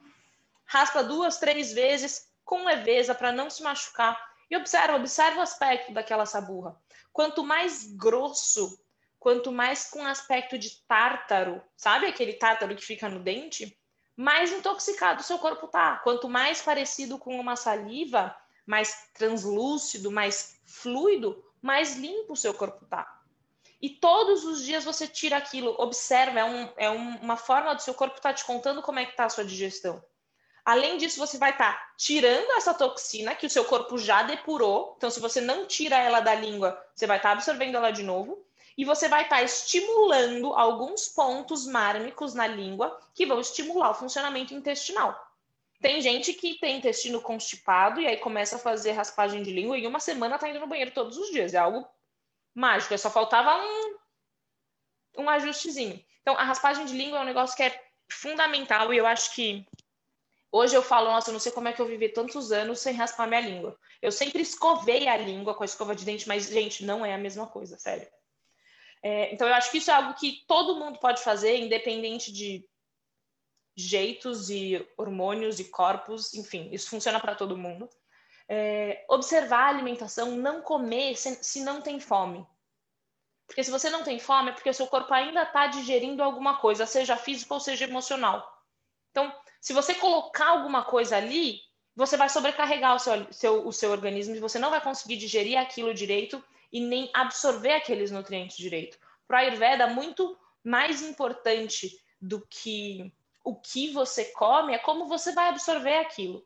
[0.65, 4.17] Raspa duas, três vezes com leveza para não se machucar.
[4.49, 6.75] E observa, observa o aspecto daquela saburra.
[7.11, 8.81] Quanto mais grosso,
[9.19, 13.77] quanto mais com aspecto de tártaro, sabe aquele tártaro que fica no dente?
[14.15, 15.97] Mais intoxicado o seu corpo tá.
[15.97, 18.35] Quanto mais parecido com uma saliva,
[18.65, 23.18] mais translúcido, mais fluido, mais limpo o seu corpo tá.
[23.81, 27.81] E todos os dias você tira aquilo, observa, é, um, é um, uma forma do
[27.81, 30.03] seu corpo estar tá te contando como é que está a sua digestão.
[30.65, 34.95] Além disso, você vai estar tá tirando essa toxina que o seu corpo já depurou.
[34.97, 38.03] Então, se você não tira ela da língua, você vai estar tá absorvendo ela de
[38.03, 38.45] novo.
[38.77, 43.95] E você vai estar tá estimulando alguns pontos mármicos na língua que vão estimular o
[43.95, 45.17] funcionamento intestinal.
[45.81, 49.83] Tem gente que tem intestino constipado e aí começa a fazer raspagem de língua e
[49.83, 51.53] em uma semana está indo no banheiro todos os dias.
[51.53, 51.87] É algo
[52.59, 53.97] mágico, só faltava um,
[55.19, 56.03] um ajustezinho.
[56.21, 59.65] Então, a raspagem de língua é um negócio que é fundamental e eu acho que
[60.51, 62.93] hoje eu falo, nossa, eu não sei como é que eu vivi tantos anos sem
[62.93, 63.77] raspar minha língua.
[64.01, 67.17] Eu sempre escovei a língua com a escova de dente, mas, gente, não é a
[67.17, 68.07] mesma coisa, sério.
[69.01, 72.67] É, então, eu acho que isso é algo que todo mundo pode fazer, independente de
[73.77, 77.89] jeitos e hormônios e corpos, enfim, isso funciona para todo mundo
[78.49, 82.45] é, observar a alimentação, não comer se, se não tem fome.
[83.45, 86.57] Porque se você não tem fome, é porque o seu corpo ainda está digerindo alguma
[86.57, 88.65] coisa, seja física ou seja emocional.
[89.11, 91.61] Então, se você colocar alguma coisa ali,
[91.95, 95.57] você vai sobrecarregar o seu, seu, o seu organismo e você não vai conseguir digerir
[95.57, 98.97] aquilo direito e nem absorver aqueles nutrientes direito.
[99.27, 103.11] Para a Ayurveda, muito mais importante do que
[103.43, 106.45] o que você come é como você vai absorver aquilo.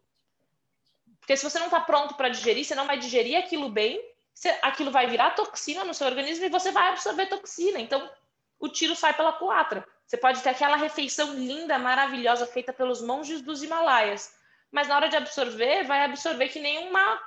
[1.24, 3.98] Porque se você não está pronto para digerir, você não vai digerir aquilo bem,
[4.34, 7.80] você, aquilo vai virar toxina no seu organismo e você vai absorver toxina.
[7.80, 8.12] Então,
[8.60, 9.88] o tiro sai pela culatra.
[10.06, 14.36] Você pode ter aquela refeição linda, maravilhosa, feita pelos monges dos Himalaias,
[14.70, 17.22] mas na hora de absorver, vai absorver que nem uma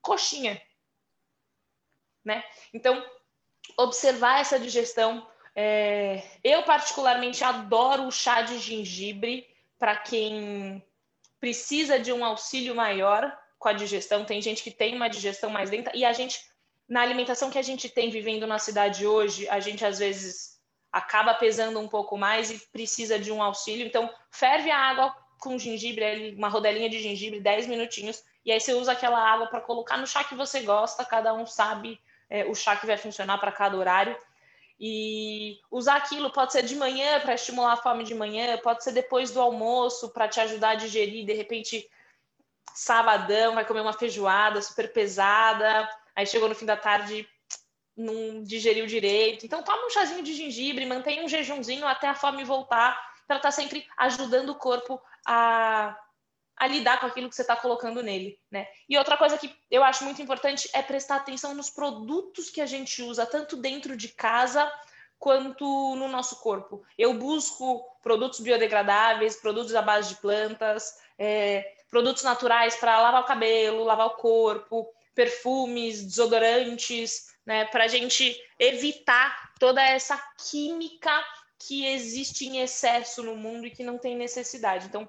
[0.00, 0.60] coxinha,
[2.24, 2.42] né?
[2.72, 3.04] Então,
[3.76, 5.28] observar essa digestão.
[5.54, 6.22] É...
[6.42, 9.46] Eu, particularmente, adoro o chá de gengibre
[9.78, 10.82] para quem
[11.42, 14.24] precisa de um auxílio maior com a digestão.
[14.24, 16.40] Tem gente que tem uma digestão mais lenta e a gente,
[16.88, 20.60] na alimentação que a gente tem vivendo na cidade hoje, a gente às vezes
[20.92, 23.84] acaba pesando um pouco mais e precisa de um auxílio.
[23.84, 28.72] Então, ferve a água com gengibre, uma rodelinha de gengibre, 10 minutinhos, e aí você
[28.74, 31.98] usa aquela água para colocar no chá que você gosta, cada um sabe
[32.30, 34.16] é, o chá que vai funcionar para cada horário.
[34.78, 38.92] E usar aquilo pode ser de manhã para estimular a fome de manhã, pode ser
[38.92, 41.88] depois do almoço para te ajudar a digerir, de repente,
[42.74, 47.28] sabadão, vai comer uma feijoada super pesada, aí chegou no fim da tarde,
[47.96, 49.46] não digeriu direito.
[49.46, 52.94] Então, toma um chazinho de gengibre, mantenha um jejumzinho até a fome voltar,
[53.26, 55.96] para estar tá sempre ajudando o corpo a
[56.56, 58.66] a lidar com aquilo que você está colocando nele, né?
[58.88, 62.66] E outra coisa que eu acho muito importante é prestar atenção nos produtos que a
[62.66, 64.70] gente usa, tanto dentro de casa
[65.18, 65.64] quanto
[65.96, 66.84] no nosso corpo.
[66.98, 73.26] Eu busco produtos biodegradáveis, produtos à base de plantas, é, produtos naturais para lavar o
[73.26, 77.64] cabelo, lavar o corpo, perfumes, desodorantes, né?
[77.66, 81.12] Para a gente evitar toda essa química
[81.58, 84.86] que existe em excesso no mundo e que não tem necessidade.
[84.86, 85.08] Então,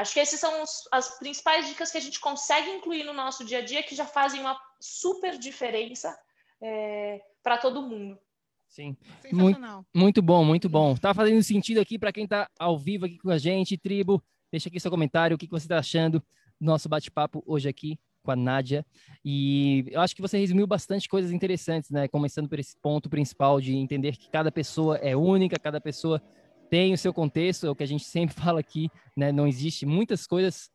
[0.00, 3.44] Acho que essas são os, as principais dicas que a gente consegue incluir no nosso
[3.44, 6.18] dia a dia que já fazem uma super diferença
[6.60, 8.18] é, para todo mundo.
[8.66, 8.96] Sim,
[9.32, 9.60] muito,
[9.94, 10.94] muito bom, muito bom.
[10.96, 14.22] Tá fazendo sentido aqui para quem está ao vivo aqui com a gente, tribo.
[14.50, 16.20] Deixa aqui seu comentário, o que, que você está achando
[16.60, 18.86] do nosso bate-papo hoje aqui com a Nádia.
[19.24, 22.08] E eu acho que você resumiu bastante coisas interessantes, né?
[22.08, 26.22] Começando por esse ponto principal de entender que cada pessoa é única, cada pessoa
[26.70, 29.32] tem o seu contexto, é o que a gente sempre fala aqui, né?
[29.32, 30.70] Não existe muitas coisas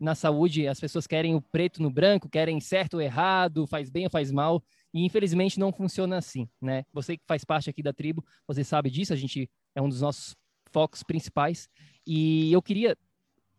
[0.00, 4.04] na saúde, as pessoas querem o preto no branco, querem certo ou errado, faz bem
[4.04, 4.62] ou faz mal,
[4.94, 6.84] e infelizmente não funciona assim, né?
[6.92, 10.00] Você que faz parte aqui da tribo, você sabe disso, a gente é um dos
[10.00, 10.34] nossos
[10.72, 11.68] focos principais,
[12.06, 12.96] e eu queria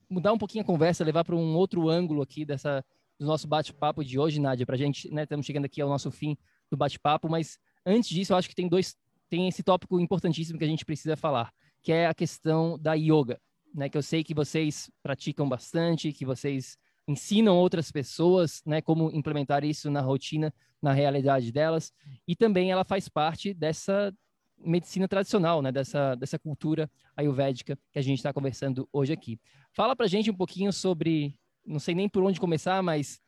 [0.09, 2.83] mudar um pouquinho a conversa, levar para um outro ângulo aqui dessa
[3.19, 5.23] do nosso bate-papo de hoje, Nádia, para a gente, né?
[5.23, 6.35] Estamos chegando aqui ao nosso fim
[6.71, 8.95] do bate-papo, mas antes disso, eu acho que tem dois,
[9.29, 13.39] tem esse tópico importantíssimo que a gente precisa falar que é a questão da yoga,
[13.73, 13.89] né?
[13.89, 16.77] Que eu sei que vocês praticam bastante, que vocês
[17.07, 21.91] ensinam outras pessoas, né, como implementar isso na rotina, na realidade delas,
[22.27, 24.13] e também ela faz parte dessa
[24.57, 29.39] medicina tradicional, né, dessa, dessa cultura ayurvédica que a gente está conversando hoje aqui.
[29.73, 33.19] Fala para gente um pouquinho sobre, não sei nem por onde começar, mas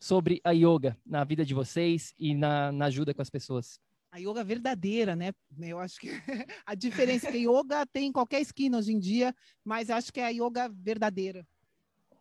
[0.00, 3.78] sobre a yoga na vida de vocês e na, na ajuda com as pessoas
[4.12, 5.32] a yoga verdadeira, né?
[5.60, 6.10] Eu acho que
[6.66, 9.34] a diferença é que yoga tem em qualquer esquina hoje em dia,
[9.64, 11.46] mas acho que é a yoga verdadeira.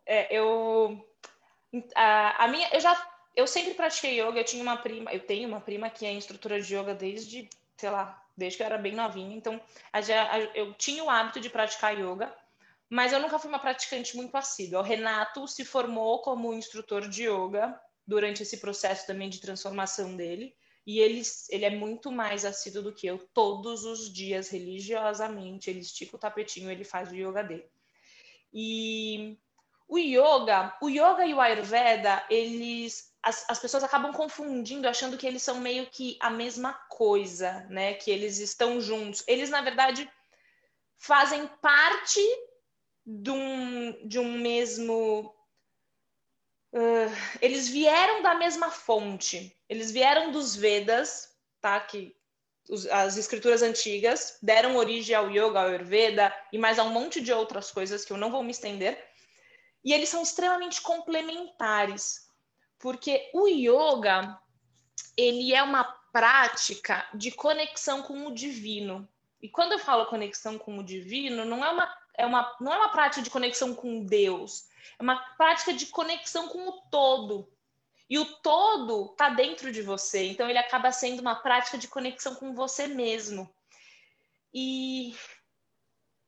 [0.06, 1.06] É, eu
[1.96, 2.96] a, a, minha eu já
[3.36, 6.62] eu sempre pratiquei yoga, eu tinha uma prima, eu tenho uma prima que é instrutora
[6.62, 9.62] de yoga desde, sei lá, desde que eu era bem novinha, então
[9.94, 12.34] a, a, eu tinha o hábito de praticar yoga,
[12.90, 14.80] mas eu nunca fui uma praticante muito assídua.
[14.80, 20.56] O Renato se formou como instrutor de yoga durante esse processo também de transformação dele.
[20.90, 21.22] E ele,
[21.52, 23.20] ele é muito mais assíduo do que eu.
[23.32, 27.70] Todos os dias, religiosamente, ele estica o tapetinho, ele faz o yoga dele.
[28.52, 29.38] E
[29.88, 35.28] o yoga, o yoga e o ayurveda, eles as, as pessoas acabam confundindo, achando que
[35.28, 37.94] eles são meio que a mesma coisa, né?
[37.94, 39.24] Que eles estão juntos.
[39.28, 40.12] Eles, na verdade,
[40.98, 42.20] fazem parte
[43.06, 45.36] de um, de um mesmo
[46.72, 47.10] Uh,
[47.42, 49.59] eles vieram da mesma fonte.
[49.70, 51.30] Eles vieram dos Vedas,
[51.62, 51.80] tá?
[51.80, 52.16] Que
[52.68, 57.22] os, as escrituras antigas deram origem ao Yoga, ao Ayurveda e mais a um monte
[57.22, 59.02] de outras coisas que eu não vou me estender.
[59.84, 62.28] E eles são extremamente complementares,
[62.78, 64.38] porque o Yoga
[65.16, 69.08] ele é uma prática de conexão com o divino.
[69.42, 72.78] E quando eu falo conexão com o divino, não é uma, é uma, não é
[72.78, 74.68] uma prática de conexão com Deus
[75.00, 77.50] é uma prática de conexão com o todo.
[78.10, 82.34] E o todo está dentro de você, então ele acaba sendo uma prática de conexão
[82.36, 83.48] com você mesmo.
[84.54, 85.16] E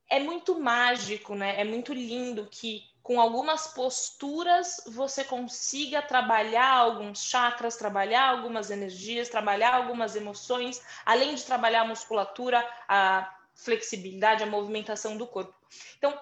[0.08, 1.60] é muito mágico, né?
[1.60, 9.28] É muito lindo que com algumas posturas você consiga trabalhar alguns chakras, trabalhar algumas energias,
[9.28, 15.54] trabalhar algumas emoções, além de trabalhar a musculatura, a flexibilidade, a movimentação do corpo.
[15.98, 16.16] Então,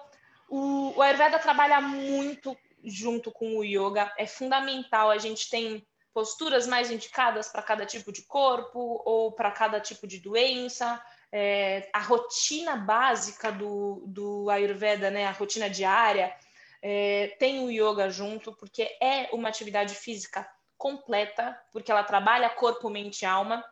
[0.49, 5.09] o, o Ayurveda trabalha muito junto com o yoga, é fundamental.
[5.09, 10.05] A gente tem posturas mais indicadas para cada tipo de corpo ou para cada tipo
[10.05, 11.01] de doença.
[11.31, 16.35] É, a rotina básica do, do Ayurveda, né, a rotina diária,
[16.81, 22.89] é, tem o yoga junto, porque é uma atividade física completa, porque ela trabalha corpo,
[22.89, 23.63] mente e alma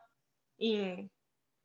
[0.58, 1.10] em,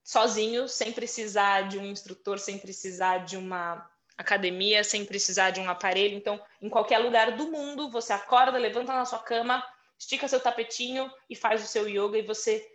[0.04, 5.70] sozinho, sem precisar de um instrutor, sem precisar de uma academia, sem precisar de um
[5.70, 6.16] aparelho.
[6.16, 9.66] Então, em qualquer lugar do mundo, você acorda, levanta na sua cama,
[9.98, 12.66] estica seu tapetinho e faz o seu yoga e você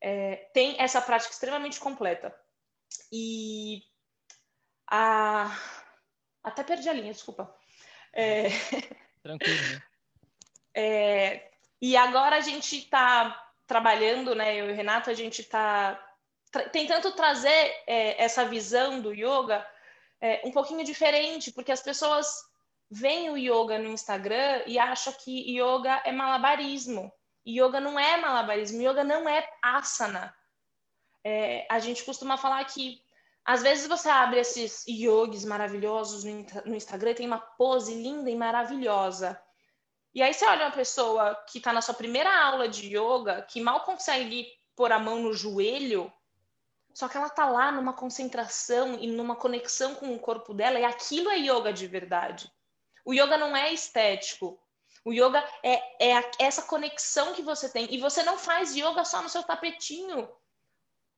[0.00, 2.34] é, tem essa prática extremamente completa.
[3.10, 3.82] E
[4.90, 5.56] a...
[6.42, 7.54] até perdi a linha, desculpa.
[8.12, 8.48] É...
[9.22, 9.62] Tranquilo.
[9.72, 9.82] Né?
[10.74, 11.50] É...
[11.82, 14.56] E agora a gente está trabalhando, né?
[14.56, 16.02] Eu e o Renato, a gente está
[16.50, 19.66] tra tentando trazer é, essa visão do yoga
[20.22, 22.28] é, um pouquinho diferente, porque as pessoas
[22.88, 27.12] veem o yoga no Instagram e acham que yoga é malabarismo.
[27.44, 30.32] Yoga não é malabarismo, yoga não é asana.
[31.24, 33.02] É, a gente costuma falar que
[33.44, 38.36] às vezes você abre esses yogis maravilhosos no, no Instagram, tem uma pose linda e
[38.36, 39.40] maravilhosa.
[40.14, 43.60] E aí você olha uma pessoa que está na sua primeira aula de yoga, que
[43.60, 44.46] mal consegue
[44.76, 46.12] pôr a mão no joelho,
[46.94, 50.84] só que ela tá lá numa concentração e numa conexão com o corpo dela, e
[50.84, 52.50] aquilo é yoga de verdade.
[53.04, 54.58] O yoga não é estético.
[55.04, 57.92] O yoga é, é essa conexão que você tem.
[57.92, 60.28] E você não faz yoga só no seu tapetinho.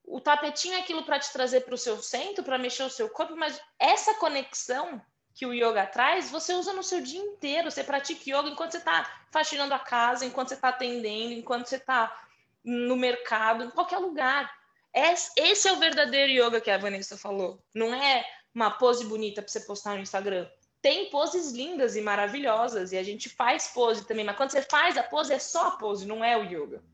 [0.07, 3.09] O tapetinho é aquilo para te trazer para o seu centro, para mexer o seu
[3.09, 5.01] corpo, mas essa conexão
[5.35, 7.71] que o yoga traz, você usa no seu dia inteiro.
[7.71, 11.77] Você pratica yoga enquanto você está faxinando a casa, enquanto você está atendendo, enquanto você
[11.77, 12.17] está
[12.63, 14.51] no mercado, em qualquer lugar.
[14.95, 17.61] Esse é o verdadeiro yoga que a Vanessa falou.
[17.75, 18.25] Não é
[18.55, 20.49] uma pose bonita para você postar no Instagram.
[20.81, 24.97] Tem poses lindas e maravilhosas e a gente faz pose também, mas quando você faz
[24.97, 26.85] a pose é só a pose, não é o yoga.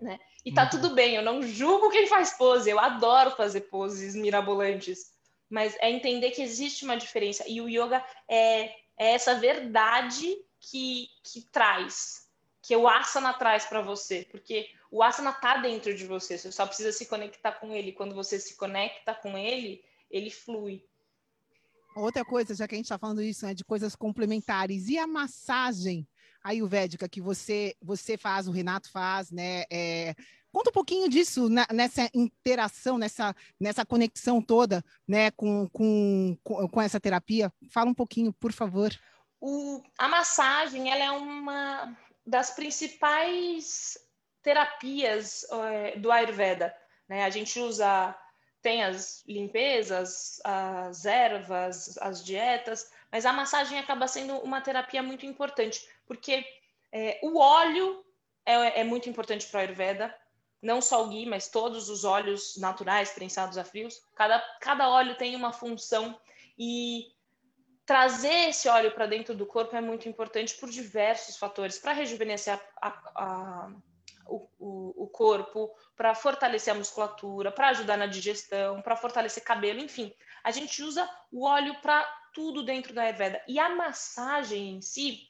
[0.00, 0.18] Né?
[0.44, 0.70] E tá uhum.
[0.70, 5.12] tudo bem, eu não julgo quem faz pose, eu adoro fazer poses mirabolantes,
[5.50, 8.66] mas é entender que existe uma diferença e o yoga é,
[8.96, 12.27] é essa verdade que, que traz,
[12.68, 16.66] que o asana traz para você, porque o asana está dentro de você, você só
[16.66, 17.92] precisa se conectar com ele.
[17.92, 20.84] Quando você se conecta com ele, ele flui.
[21.96, 25.06] Outra coisa, já que a gente está falando isso, né, de coisas complementares, e a
[25.06, 26.06] massagem
[26.44, 29.64] ayurvédica que você você faz, o Renato faz, né?
[29.72, 30.14] É,
[30.52, 36.82] conta um pouquinho disso na, nessa interação, nessa, nessa conexão toda, né, com, com, com
[36.82, 37.50] essa terapia.
[37.70, 38.94] Fala um pouquinho, por favor.
[39.40, 41.96] O, a massagem, ela é uma
[42.28, 43.96] das principais
[44.42, 46.76] terapias é, do Ayurveda.
[47.08, 47.24] Né?
[47.24, 48.14] A gente usa,
[48.60, 55.24] tem as limpezas, as ervas, as dietas, mas a massagem acaba sendo uma terapia muito
[55.24, 56.44] importante, porque
[56.92, 58.04] é, o óleo
[58.44, 60.14] é, é muito importante para o Ayurveda,
[60.60, 64.02] não só o ghee, mas todos os óleos naturais prensados a frios.
[64.14, 66.20] Cada, cada óleo tem uma função
[66.58, 67.06] e
[67.88, 72.60] trazer esse óleo para dentro do corpo é muito importante por diversos fatores, para rejuvenescer
[72.82, 73.72] a, a,
[74.26, 79.80] o, o, o corpo, para fortalecer a musculatura, para ajudar na digestão, para fortalecer cabelo,
[79.80, 80.12] enfim.
[80.44, 82.02] A gente usa o óleo para
[82.34, 83.42] tudo dentro da Ayurveda.
[83.48, 85.26] E a massagem em si,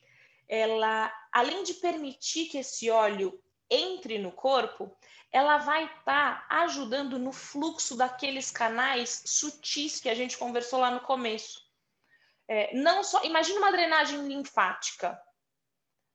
[0.49, 3.41] ela, além de permitir que esse óleo
[3.71, 4.93] entre no corpo,
[5.31, 10.91] ela vai estar tá ajudando no fluxo daqueles canais sutis que a gente conversou lá
[10.91, 11.68] no começo.
[12.49, 15.21] É, não só, imagina uma drenagem linfática.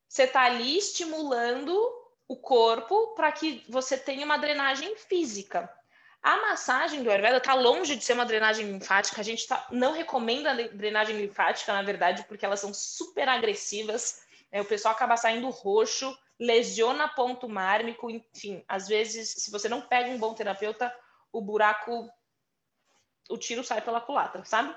[0.10, 1.74] Você está ali estimulando
[2.28, 5.72] o corpo para que você tenha uma drenagem física.
[6.22, 9.20] A massagem do Ayurveda está longe de ser uma drenagem linfática.
[9.20, 14.24] A gente tá, não recomenda a drenagem linfática, na verdade, porque elas são super agressivas.
[14.52, 18.64] É, o pessoal acaba saindo roxo, lesiona ponto mármico, enfim.
[18.68, 20.96] Às vezes, se você não pega um bom terapeuta,
[21.32, 22.10] o buraco,
[23.30, 24.74] o tiro sai pela culatra, sabe?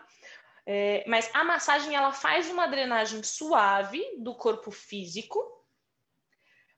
[0.69, 5.57] É, mas a massagem ela faz uma drenagem suave do corpo físico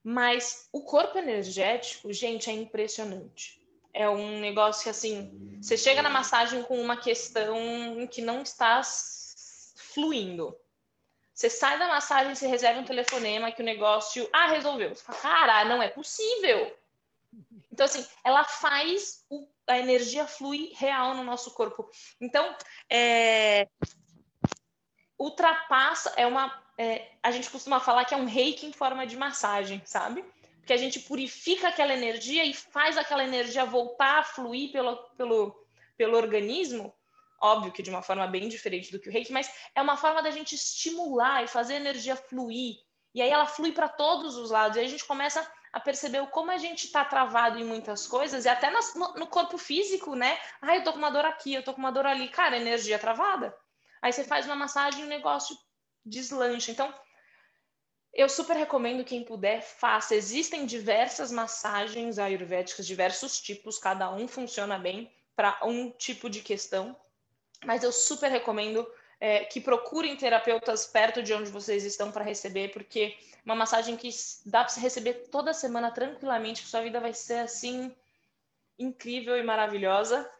[0.02, 3.60] mas o corpo energético, gente, é impressionante.
[3.92, 7.54] É um negócio que, assim, você chega na massagem com uma questão
[8.10, 8.80] que não está
[9.76, 10.56] fluindo.
[11.34, 14.94] Você sai da massagem, você reserva um telefonema que o negócio, ah, resolveu.
[14.94, 16.74] Você fala, cara, não é possível.
[17.70, 21.88] Então, assim, ela faz o, a energia flui real no nosso corpo.
[22.20, 22.56] Então,
[22.90, 23.68] é,
[25.18, 29.16] ultrapassa, é uma é, a gente costuma falar que é um reiki em forma de
[29.16, 30.24] massagem, sabe?
[30.58, 35.66] Porque a gente purifica aquela energia e faz aquela energia voltar a fluir pelo, pelo,
[35.96, 36.94] pelo organismo.
[37.42, 40.22] Óbvio que de uma forma bem diferente do que o reiki, mas é uma forma
[40.22, 42.76] da gente estimular e fazer a energia fluir.
[43.12, 44.76] E aí ela flui para todos os lados.
[44.76, 48.44] E aí a gente começa a perceber como a gente está travado em muitas coisas,
[48.44, 48.80] e até no,
[49.14, 50.38] no, corpo físico, né?
[50.60, 52.28] Ah, eu tô com uma dor aqui, eu tô com uma dor ali.
[52.28, 53.56] Cara, energia travada.
[54.02, 55.56] Aí você faz uma massagem e o negócio
[56.04, 56.70] deslancha.
[56.70, 56.92] Então,
[58.12, 60.14] eu super recomendo quem puder faça.
[60.14, 66.96] Existem diversas massagens ayurvédicas, diversos tipos, cada um funciona bem para um tipo de questão.
[67.64, 68.86] Mas eu super recomendo
[69.20, 74.10] é, que procurem terapeutas perto de onde vocês estão para receber, porque uma massagem que
[74.46, 77.94] dá para receber toda semana tranquilamente, sua vida vai ser assim
[78.78, 80.30] incrível e maravilhosa.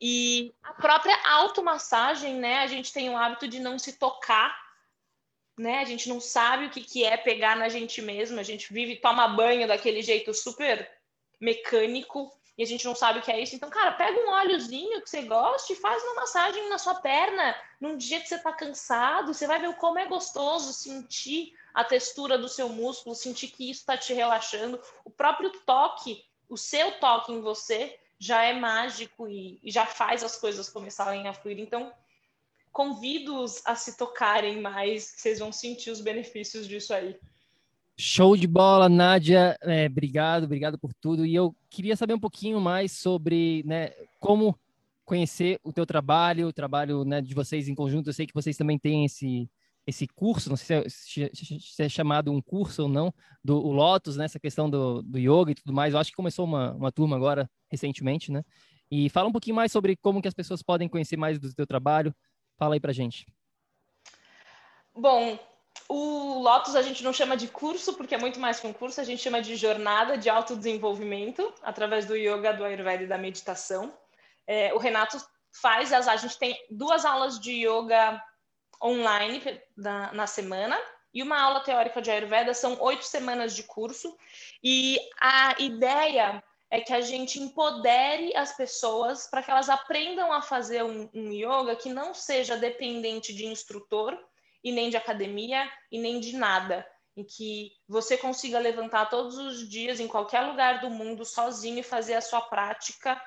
[0.00, 2.60] E a própria automassagem, né?
[2.60, 4.56] A gente tem o hábito de não se tocar,
[5.58, 5.80] né?
[5.80, 8.96] A gente não sabe o que, que é pegar na gente mesmo, a gente vive,
[8.96, 10.90] toma banho daquele jeito super
[11.40, 13.54] mecânico e a gente não sabe o que é isso.
[13.54, 17.56] Então, cara, pega um óleozinho que você goste e faz uma massagem na sua perna
[17.80, 22.36] num dia que você tá cansado, você vai ver como é gostoso sentir a textura
[22.36, 24.80] do seu músculo, sentir que isso está te relaxando.
[25.04, 30.22] O próprio toque, o seu toque em você já é mágico e, e já faz
[30.22, 31.58] as coisas começarem a fluir.
[31.58, 31.92] Então,
[32.70, 37.18] convido-os a se tocarem mais, vocês vão sentir os benefícios disso aí.
[37.96, 39.56] Show de bola, Nádia.
[39.62, 41.26] É, obrigado, obrigado por tudo.
[41.26, 44.58] E eu queria saber um pouquinho mais sobre né, como
[45.04, 48.08] conhecer o teu trabalho, o trabalho né, de vocês em conjunto.
[48.08, 49.48] Eu sei que vocês também têm esse,
[49.86, 53.12] esse curso, não sei se é, se é chamado um curso ou não,
[53.44, 55.92] do Lotus, né, essa questão do, do yoga e tudo mais.
[55.92, 58.42] Eu acho que começou uma, uma turma agora, recentemente, né?
[58.90, 61.66] E fala um pouquinho mais sobre como que as pessoas podem conhecer mais do teu
[61.66, 62.14] trabalho.
[62.58, 63.26] Fala aí pra gente.
[64.94, 65.38] Bom,
[65.88, 69.00] o Lotus a gente não chama de curso, porque é muito mais que um curso,
[69.00, 73.92] a gente chama de jornada de autodesenvolvimento, através do yoga, do ayurveda e da meditação.
[74.46, 75.18] É, o Renato
[75.50, 78.22] faz, as, a gente tem duas aulas de yoga
[78.82, 80.78] online na, na semana
[81.14, 84.16] e uma aula teórica de Ayurveda, são oito semanas de curso,
[84.64, 90.40] e a ideia é que a gente empodere as pessoas para que elas aprendam a
[90.40, 94.18] fazer um, um, yoga que não seja dependente de instrutor
[94.62, 96.86] e nem de academia e nem de nada,
[97.16, 101.82] em que você consiga levantar todos os dias em qualquer lugar do mundo sozinho e
[101.82, 103.20] fazer a sua prática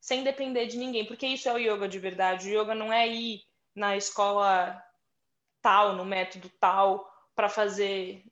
[0.00, 2.48] sem depender de ninguém, porque isso é o yoga de verdade.
[2.48, 3.42] O yoga não é ir
[3.74, 4.80] na escola
[5.60, 8.24] tal, no método tal, para fazer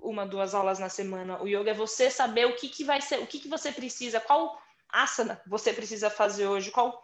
[0.00, 1.42] uma, duas aulas na semana.
[1.42, 4.20] O yoga é você saber o que, que vai ser, o que, que você precisa,
[4.20, 4.56] qual
[4.88, 7.02] asana você precisa fazer hoje, qual,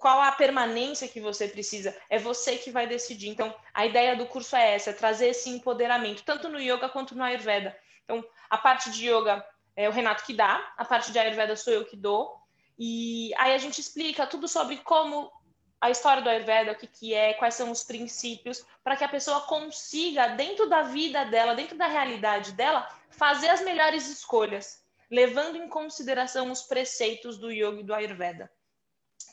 [0.00, 1.94] qual a permanência que você precisa.
[2.08, 3.28] É você que vai decidir.
[3.28, 7.14] Então, a ideia do curso é essa, é trazer esse empoderamento, tanto no yoga quanto
[7.14, 7.76] no Ayurveda.
[8.02, 9.46] Então, a parte de yoga
[9.76, 12.40] é o Renato que dá, a parte de Ayurveda sou eu que dou.
[12.78, 15.30] E aí a gente explica tudo sobre como
[15.78, 19.08] a história do Ayurveda, o que, que é, quais são os princípios, para que a
[19.08, 25.56] pessoa consiga, dentro da vida dela, dentro da realidade dela, fazer as melhores escolhas, levando
[25.56, 28.50] em consideração os preceitos do Yoga e do Ayurveda.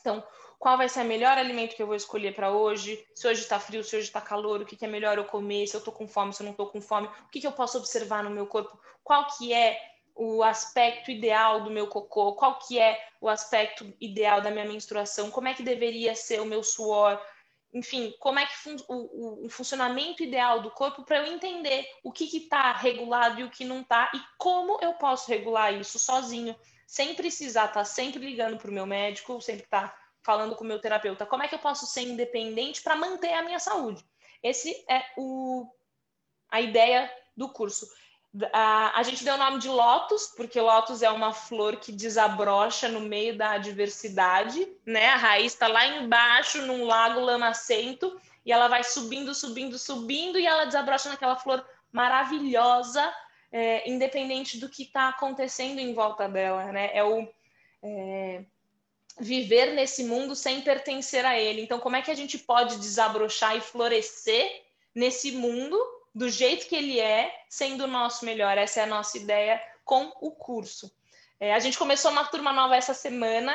[0.00, 0.24] Então,
[0.58, 3.06] qual vai ser o melhor alimento que eu vou escolher para hoje?
[3.14, 5.66] Se hoje está frio, se hoje está calor, o que, que, é melhor eu comer?
[5.66, 7.06] Se eu estou com fome, se eu não estou com fome?
[7.06, 8.78] O que, que eu posso observar no meu corpo?
[9.04, 9.78] Qual que é
[10.18, 15.30] o aspecto ideal do meu cocô, qual que é o aspecto ideal da minha menstruação,
[15.30, 17.22] como é que deveria ser o meu suor,
[17.72, 21.86] enfim, como é que fun o, o, o, funcionamento ideal do corpo para eu entender
[22.02, 26.00] o que está regulado e o que não está e como eu posso regular isso
[26.00, 30.54] sozinho, sem precisar estar tá sempre ligando para o meu médico, sempre estar tá falando
[30.54, 31.24] com o meu terapeuta.
[31.24, 34.04] Como é que eu posso ser independente para manter a minha saúde?
[34.42, 35.66] Esse é o,
[36.50, 37.88] a ideia do curso.
[38.52, 42.90] A, a gente deu o nome de Lotus, porque Lotus é uma flor que desabrocha
[42.90, 45.06] no meio da adversidade, né?
[45.06, 50.46] A raiz está lá embaixo, num lago lamacento, e ela vai subindo, subindo, subindo, e
[50.46, 53.10] ela desabrocha naquela flor maravilhosa,
[53.50, 56.90] é, independente do que está acontecendo em volta dela, né?
[56.92, 57.26] É o
[57.82, 58.44] é,
[59.20, 61.62] viver nesse mundo sem pertencer a ele.
[61.62, 64.64] Então, como é que a gente pode desabrochar e florescer
[64.94, 65.78] nesse mundo
[66.14, 68.58] do jeito que ele é, sendo o nosso melhor.
[68.58, 70.92] Essa é a nossa ideia com o curso.
[71.38, 73.54] É, a gente começou uma turma nova essa semana,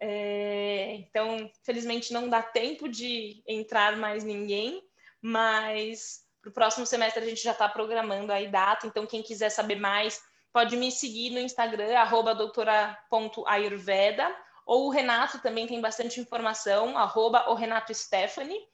[0.00, 4.82] é, então, felizmente, não dá tempo de entrar mais ninguém,
[5.20, 9.50] mas para o próximo semestre a gente já está programando aí data, então quem quiser
[9.50, 11.88] saber mais pode me seguir no Instagram,
[12.34, 14.34] doutora.ayurveda,
[14.70, 18.68] ou o Renato também tem bastante informação, arroba o Renato Stephanie.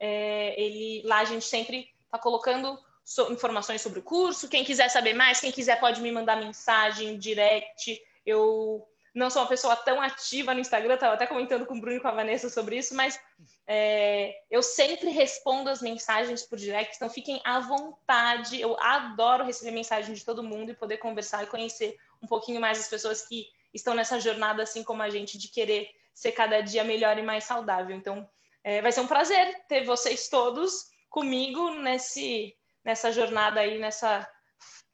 [0.00, 4.48] É, ele, lá a gente sempre está colocando so, informações sobre o curso.
[4.48, 8.02] Quem quiser saber mais, quem quiser pode me mandar mensagem, direct.
[8.24, 11.98] Eu não sou uma pessoa tão ativa no Instagram, estava até comentando com o Bruno
[11.98, 13.20] e com a Vanessa sobre isso, mas
[13.66, 18.58] é, eu sempre respondo as mensagens por direct, então fiquem à vontade.
[18.58, 22.80] Eu adoro receber mensagem de todo mundo e poder conversar e conhecer um pouquinho mais
[22.80, 26.84] as pessoas que estão nessa jornada, assim como a gente, de querer ser cada dia
[26.84, 27.96] melhor e mais saudável.
[27.96, 28.28] Então,
[28.62, 34.28] é, vai ser um prazer ter vocês todos comigo nesse nessa jornada aí, nessa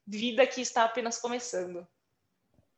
[0.06, 1.86] vida que está apenas começando.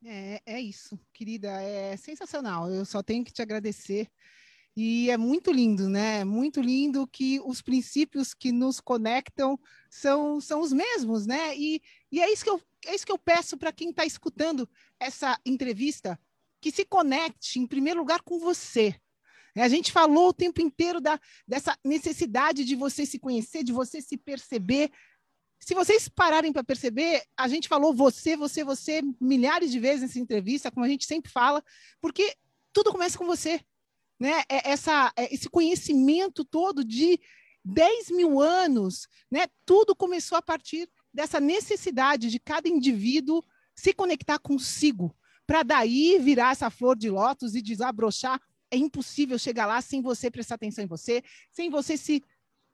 [0.05, 2.71] É, é isso, querida, é sensacional.
[2.71, 4.09] Eu só tenho que te agradecer.
[4.77, 6.21] E é muito lindo, né?
[6.21, 9.59] É muito lindo que os princípios que nos conectam
[9.91, 11.55] são, são os mesmos, né?
[11.57, 14.69] E, e é, isso que eu, é isso que eu peço para quem está escutando
[14.99, 16.19] essa entrevista,
[16.61, 18.95] que se conecte, em primeiro lugar, com você.
[19.57, 24.01] A gente falou o tempo inteiro da, dessa necessidade de você se conhecer, de você
[24.01, 24.91] se perceber,
[25.61, 30.19] se vocês pararem para perceber, a gente falou você, você, você milhares de vezes nessa
[30.19, 31.63] entrevista, como a gente sempre fala,
[32.01, 32.35] porque
[32.73, 33.61] tudo começa com você.
[34.19, 34.43] Né?
[34.49, 37.21] É essa, é esse conhecimento todo de
[37.65, 39.47] 10 mil anos, né?
[39.65, 43.43] tudo começou a partir dessa necessidade de cada indivíduo
[43.75, 45.15] se conectar consigo,
[45.47, 48.41] para daí virar essa flor de lótus e desabrochar.
[48.71, 52.23] É impossível chegar lá sem você prestar atenção em você, sem você se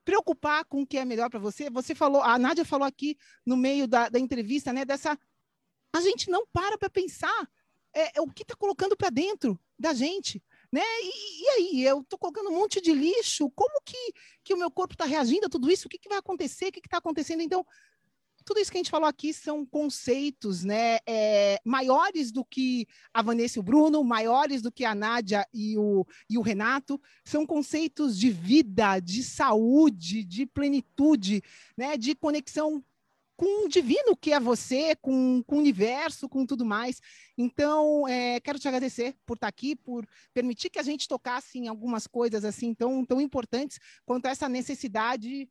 [0.05, 1.68] preocupar com o que é melhor para você.
[1.70, 5.18] Você falou, a Nádia falou aqui no meio da, da entrevista, né, dessa.
[5.93, 7.49] A gente não para para pensar
[7.93, 10.43] é, é, o que está colocando para dentro da gente.
[10.77, 10.83] Né?
[10.83, 14.12] E, e aí, eu estou colocando um monte de lixo, como que,
[14.45, 15.87] que o meu corpo está reagindo a tudo isso?
[15.87, 16.66] O que, que vai acontecer?
[16.66, 17.41] O que está acontecendo?
[17.41, 17.64] Então,
[18.45, 23.22] tudo isso que a gente falou aqui são conceitos né, é, maiores do que a
[23.22, 27.47] Vanessa e o Bruno, maiores do que a Nádia e o, e o Renato, são
[27.47, 31.43] conceitos de vida, de saúde, de plenitude,
[31.74, 32.85] né, de conexão
[33.37, 37.01] com o divino que é você, com, com o universo, com tudo mais.
[37.37, 41.68] Então, é, quero te agradecer por estar aqui, por permitir que a gente tocasse em
[41.68, 45.49] algumas coisas assim tão, tão importantes quanto essa necessidade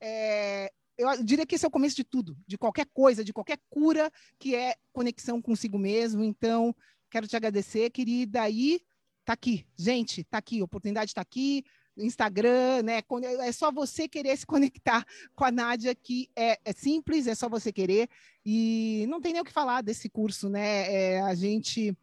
[0.00, 3.58] é, eu diria que esse é o começo de tudo, de qualquer coisa, de qualquer
[3.68, 6.24] cura, que é conexão consigo mesmo.
[6.24, 6.74] Então,
[7.10, 8.48] quero te agradecer, querida.
[8.48, 8.80] E
[9.24, 11.64] tá aqui, gente, tá aqui, oportunidade está aqui,
[11.96, 13.02] Instagram, né?
[13.40, 17.48] É só você querer se conectar com a Nádia, que é, é, simples, é só
[17.48, 18.08] você querer.
[18.44, 20.92] E não tem nem o que falar desse curso, né?
[20.92, 21.96] É, a gente.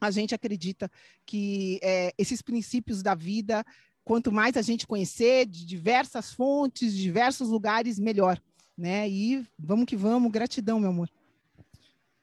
[0.00, 0.90] A gente acredita
[1.24, 3.64] que é, esses princípios da vida
[4.04, 8.40] quanto mais a gente conhecer de diversas fontes, de diversos lugares, melhor.
[8.76, 9.08] Né?
[9.08, 11.08] E vamos que vamos, gratidão, meu amor.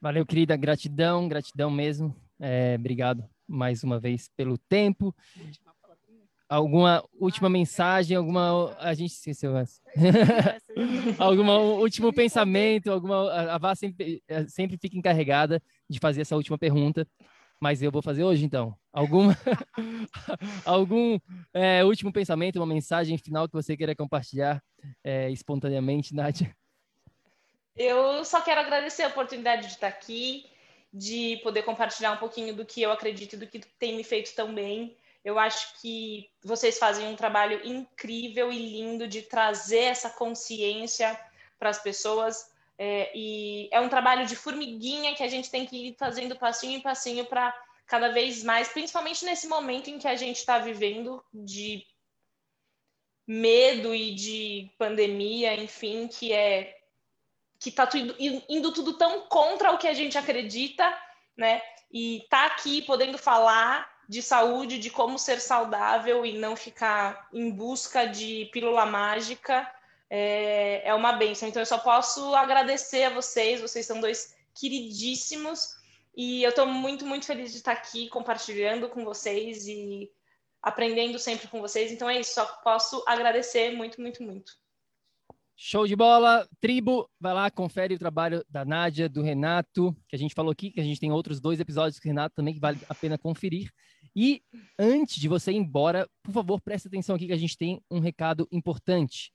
[0.01, 2.15] Valeu, querida, gratidão, gratidão mesmo.
[2.39, 5.15] É, obrigado mais uma vez pelo tempo.
[6.49, 8.75] Alguma última mensagem, alguma.
[8.79, 9.79] A gente esqueceu essa.
[11.19, 11.47] algum
[11.79, 13.31] último pensamento, alguma.
[13.31, 17.07] A Vá sempre, sempre fica encarregada de fazer essa última pergunta
[17.59, 18.75] mas eu vou fazer hoje então.
[18.91, 19.27] Algum,
[20.65, 21.19] algum
[21.53, 24.63] é, último pensamento, uma mensagem final que você queira compartilhar
[25.03, 26.55] é, espontaneamente, Nádia?
[27.75, 30.45] Eu só quero agradecer a oportunidade de estar aqui,
[30.93, 34.33] de poder compartilhar um pouquinho do que eu acredito e do que tem me feito
[34.33, 34.95] tão bem.
[35.23, 41.19] Eu acho que vocês fazem um trabalho incrível e lindo de trazer essa consciência
[41.57, 42.49] para as pessoas.
[42.77, 46.77] É, e é um trabalho de formiguinha que a gente tem que ir fazendo passinho
[46.77, 47.53] em passinho para
[47.85, 51.85] cada vez mais, principalmente nesse momento em que a gente está vivendo de
[53.27, 56.77] medo e de pandemia, enfim, que é
[57.59, 60.97] que está tudo, indo tudo tão contra o que a gente acredita,
[61.35, 61.61] né?
[61.91, 67.51] E tá aqui podendo falar de saúde, de como ser saudável e não ficar em
[67.51, 69.71] busca de pílula mágica
[70.09, 71.47] é, é uma benção.
[71.47, 75.75] Então, eu só posso agradecer a vocês, vocês são dois queridíssimos,
[76.17, 80.09] e eu estou muito, muito feliz de estar aqui compartilhando com vocês e
[80.59, 81.91] aprendendo sempre com vocês.
[81.91, 84.53] Então, é isso, só posso agradecer muito, muito, muito.
[85.55, 90.19] Show de bola, tribo, vai lá, confere o trabalho da Nádia, do Renato, que a
[90.19, 92.59] gente falou aqui, que a gente tem outros dois episódios com o Renato também que
[92.59, 93.69] vale a pena conferir.
[94.15, 94.41] E
[94.77, 97.99] antes de você ir embora, por favor, preste atenção aqui que a gente tem um
[97.99, 99.33] recado importante.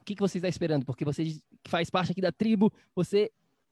[0.00, 0.84] o que, que você está esperando?
[0.84, 3.30] Porque você faz parte aqui da tribo, você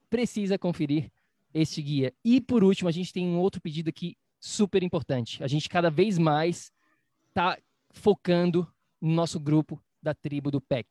[0.08, 1.10] precisa conferir
[1.52, 2.12] este guia.
[2.24, 5.42] E por último, a gente tem um outro pedido aqui super importante.
[5.42, 6.70] A gente cada vez mais
[7.28, 7.58] está
[7.90, 8.66] focando
[9.00, 10.86] no nosso grupo da tribo do PEC.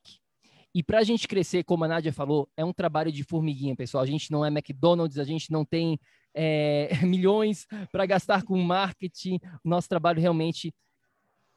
[0.73, 4.03] E para a gente crescer, como a Nádia falou, é um trabalho de formiguinha, pessoal.
[4.03, 5.97] A gente não é McDonald's, a gente não tem
[6.33, 9.39] é, milhões para gastar com marketing.
[9.63, 10.73] Nosso trabalho realmente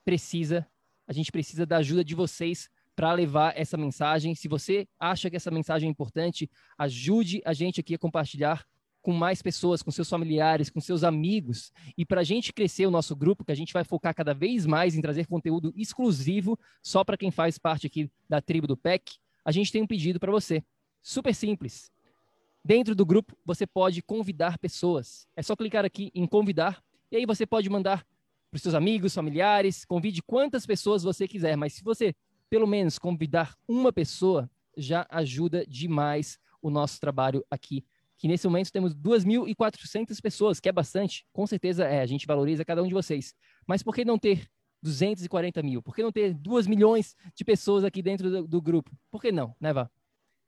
[0.05, 0.65] precisa,
[1.07, 4.35] a gente precisa da ajuda de vocês para levar essa mensagem.
[4.35, 6.49] Se você acha que essa mensagem é importante,
[6.79, 8.65] ajude a gente aqui a compartilhar
[9.09, 11.73] com mais pessoas, com seus familiares, com seus amigos.
[11.97, 14.67] E para a gente crescer o nosso grupo, que a gente vai focar cada vez
[14.67, 19.17] mais em trazer conteúdo exclusivo só para quem faz parte aqui da tribo do PEC,
[19.43, 20.63] a gente tem um pedido para você.
[21.01, 21.91] Super simples.
[22.63, 25.27] Dentro do grupo, você pode convidar pessoas.
[25.35, 28.07] É só clicar aqui em convidar e aí você pode mandar
[28.51, 32.15] para seus amigos, familiares, convide quantas pessoas você quiser, mas se você
[32.51, 37.87] pelo menos convidar uma pessoa, já ajuda demais o nosso trabalho aqui.
[38.19, 41.25] Que nesse momento temos 2.400 pessoas, que é bastante.
[41.33, 43.35] Com certeza é, a gente valoriza cada um de vocês.
[43.67, 44.49] Mas por que não ter
[44.83, 45.83] 240 mil?
[45.83, 48.91] Por que não ter 2 milhões de pessoas aqui dentro do, do grupo?
[49.11, 49.91] Por que não, né, Vá?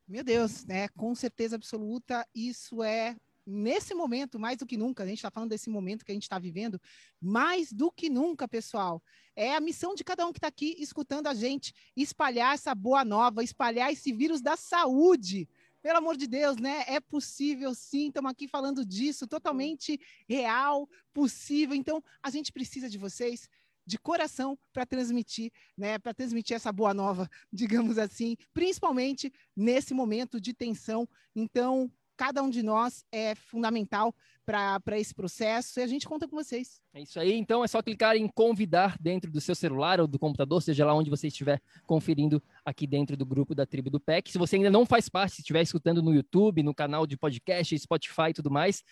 [0.07, 0.89] Meu Deus, né?
[0.89, 3.17] Com certeza absoluta, isso é
[3.47, 6.23] nesse momento, mais do que nunca, a gente está falando desse momento que a gente
[6.23, 6.81] está vivendo,
[7.21, 9.03] mais do que nunca, pessoal.
[9.35, 13.05] É a missão de cada um que está aqui escutando a gente, espalhar essa boa
[13.05, 15.49] nova, espalhar esse vírus da saúde.
[15.83, 16.85] Pelo amor de Deus, né?
[16.87, 19.99] É possível sim, estamos aqui falando disso, totalmente
[20.29, 21.75] real, possível.
[21.75, 23.49] Então, a gente precisa de vocês
[23.87, 30.41] de coração para transmitir, né, para transmitir essa boa nova, digamos assim, principalmente nesse momento
[30.41, 31.09] de tensão.
[31.35, 31.91] Então,
[32.21, 34.15] cada um de nós é fundamental
[34.45, 36.79] para esse processo e a gente conta com vocês.
[36.93, 40.19] É isso aí, então é só clicar em convidar dentro do seu celular ou do
[40.19, 44.31] computador, seja lá onde você estiver conferindo aqui dentro do grupo da Tribo do PEC.
[44.31, 47.79] Se você ainda não faz parte, se estiver escutando no YouTube, no canal de podcast,
[47.79, 48.85] Spotify e tudo mais,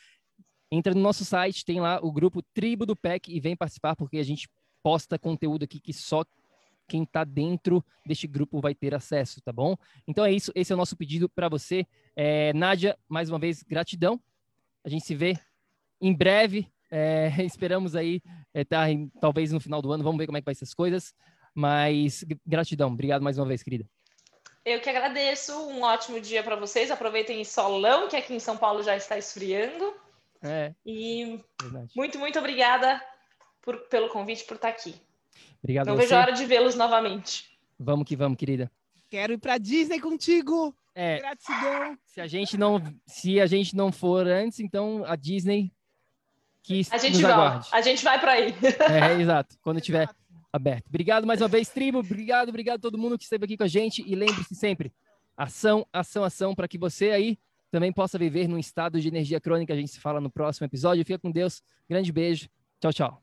[0.73, 4.17] entra no nosso site, tem lá o grupo Tribo do PEC e vem participar, porque
[4.17, 4.49] a gente
[4.83, 6.25] posta conteúdo aqui que só
[6.89, 9.77] quem está dentro deste grupo vai ter acesso, tá bom?
[10.07, 11.87] Então é isso, esse é o nosso pedido para você.
[12.17, 14.21] É, Nádia, mais uma vez, gratidão.
[14.85, 15.39] A gente se vê
[16.01, 16.67] em breve.
[16.91, 18.23] É, esperamos aí
[18.55, 20.03] estar é, tá talvez no final do ano.
[20.03, 21.15] Vamos ver como é que vai ser as coisas.
[21.55, 22.89] Mas gratidão.
[22.89, 23.85] Obrigado mais uma vez, querida.
[24.65, 25.53] Eu que agradeço.
[25.69, 26.91] Um ótimo dia para vocês.
[26.91, 29.95] Aproveitem solão, que aqui em São Paulo já está esfriando.
[30.43, 30.73] É.
[30.87, 31.93] E verdade.
[31.97, 33.03] muito, muito obrigada
[33.61, 34.95] por, pelo convite, por estar aqui.
[35.63, 37.45] Obrigado Não vejo a hora de vê-los novamente.
[37.79, 38.71] Vamos que vamos, querida.
[39.09, 40.75] Quero ir para Disney contigo.
[40.95, 41.99] É, Gratidão.
[42.05, 45.73] Se a gente não, se a gente não for antes, então a Disney
[46.63, 47.69] que a gente vai, aguarde.
[47.73, 48.55] A gente vai para aí.
[48.91, 49.57] É, exato.
[49.63, 50.09] Quando tiver
[50.53, 50.87] aberto.
[50.89, 52.01] Obrigado mais uma vez, tribo.
[52.01, 54.93] Obrigado, obrigado a todo mundo que esteve aqui com a gente e lembre-se sempre,
[55.37, 57.39] ação, ação, ação para que você aí
[57.71, 59.73] também possa viver num estado de energia crônica.
[59.73, 61.05] A gente se fala no próximo episódio.
[61.05, 61.63] Fica com Deus.
[61.89, 62.49] Grande beijo.
[62.81, 63.23] Tchau, tchau.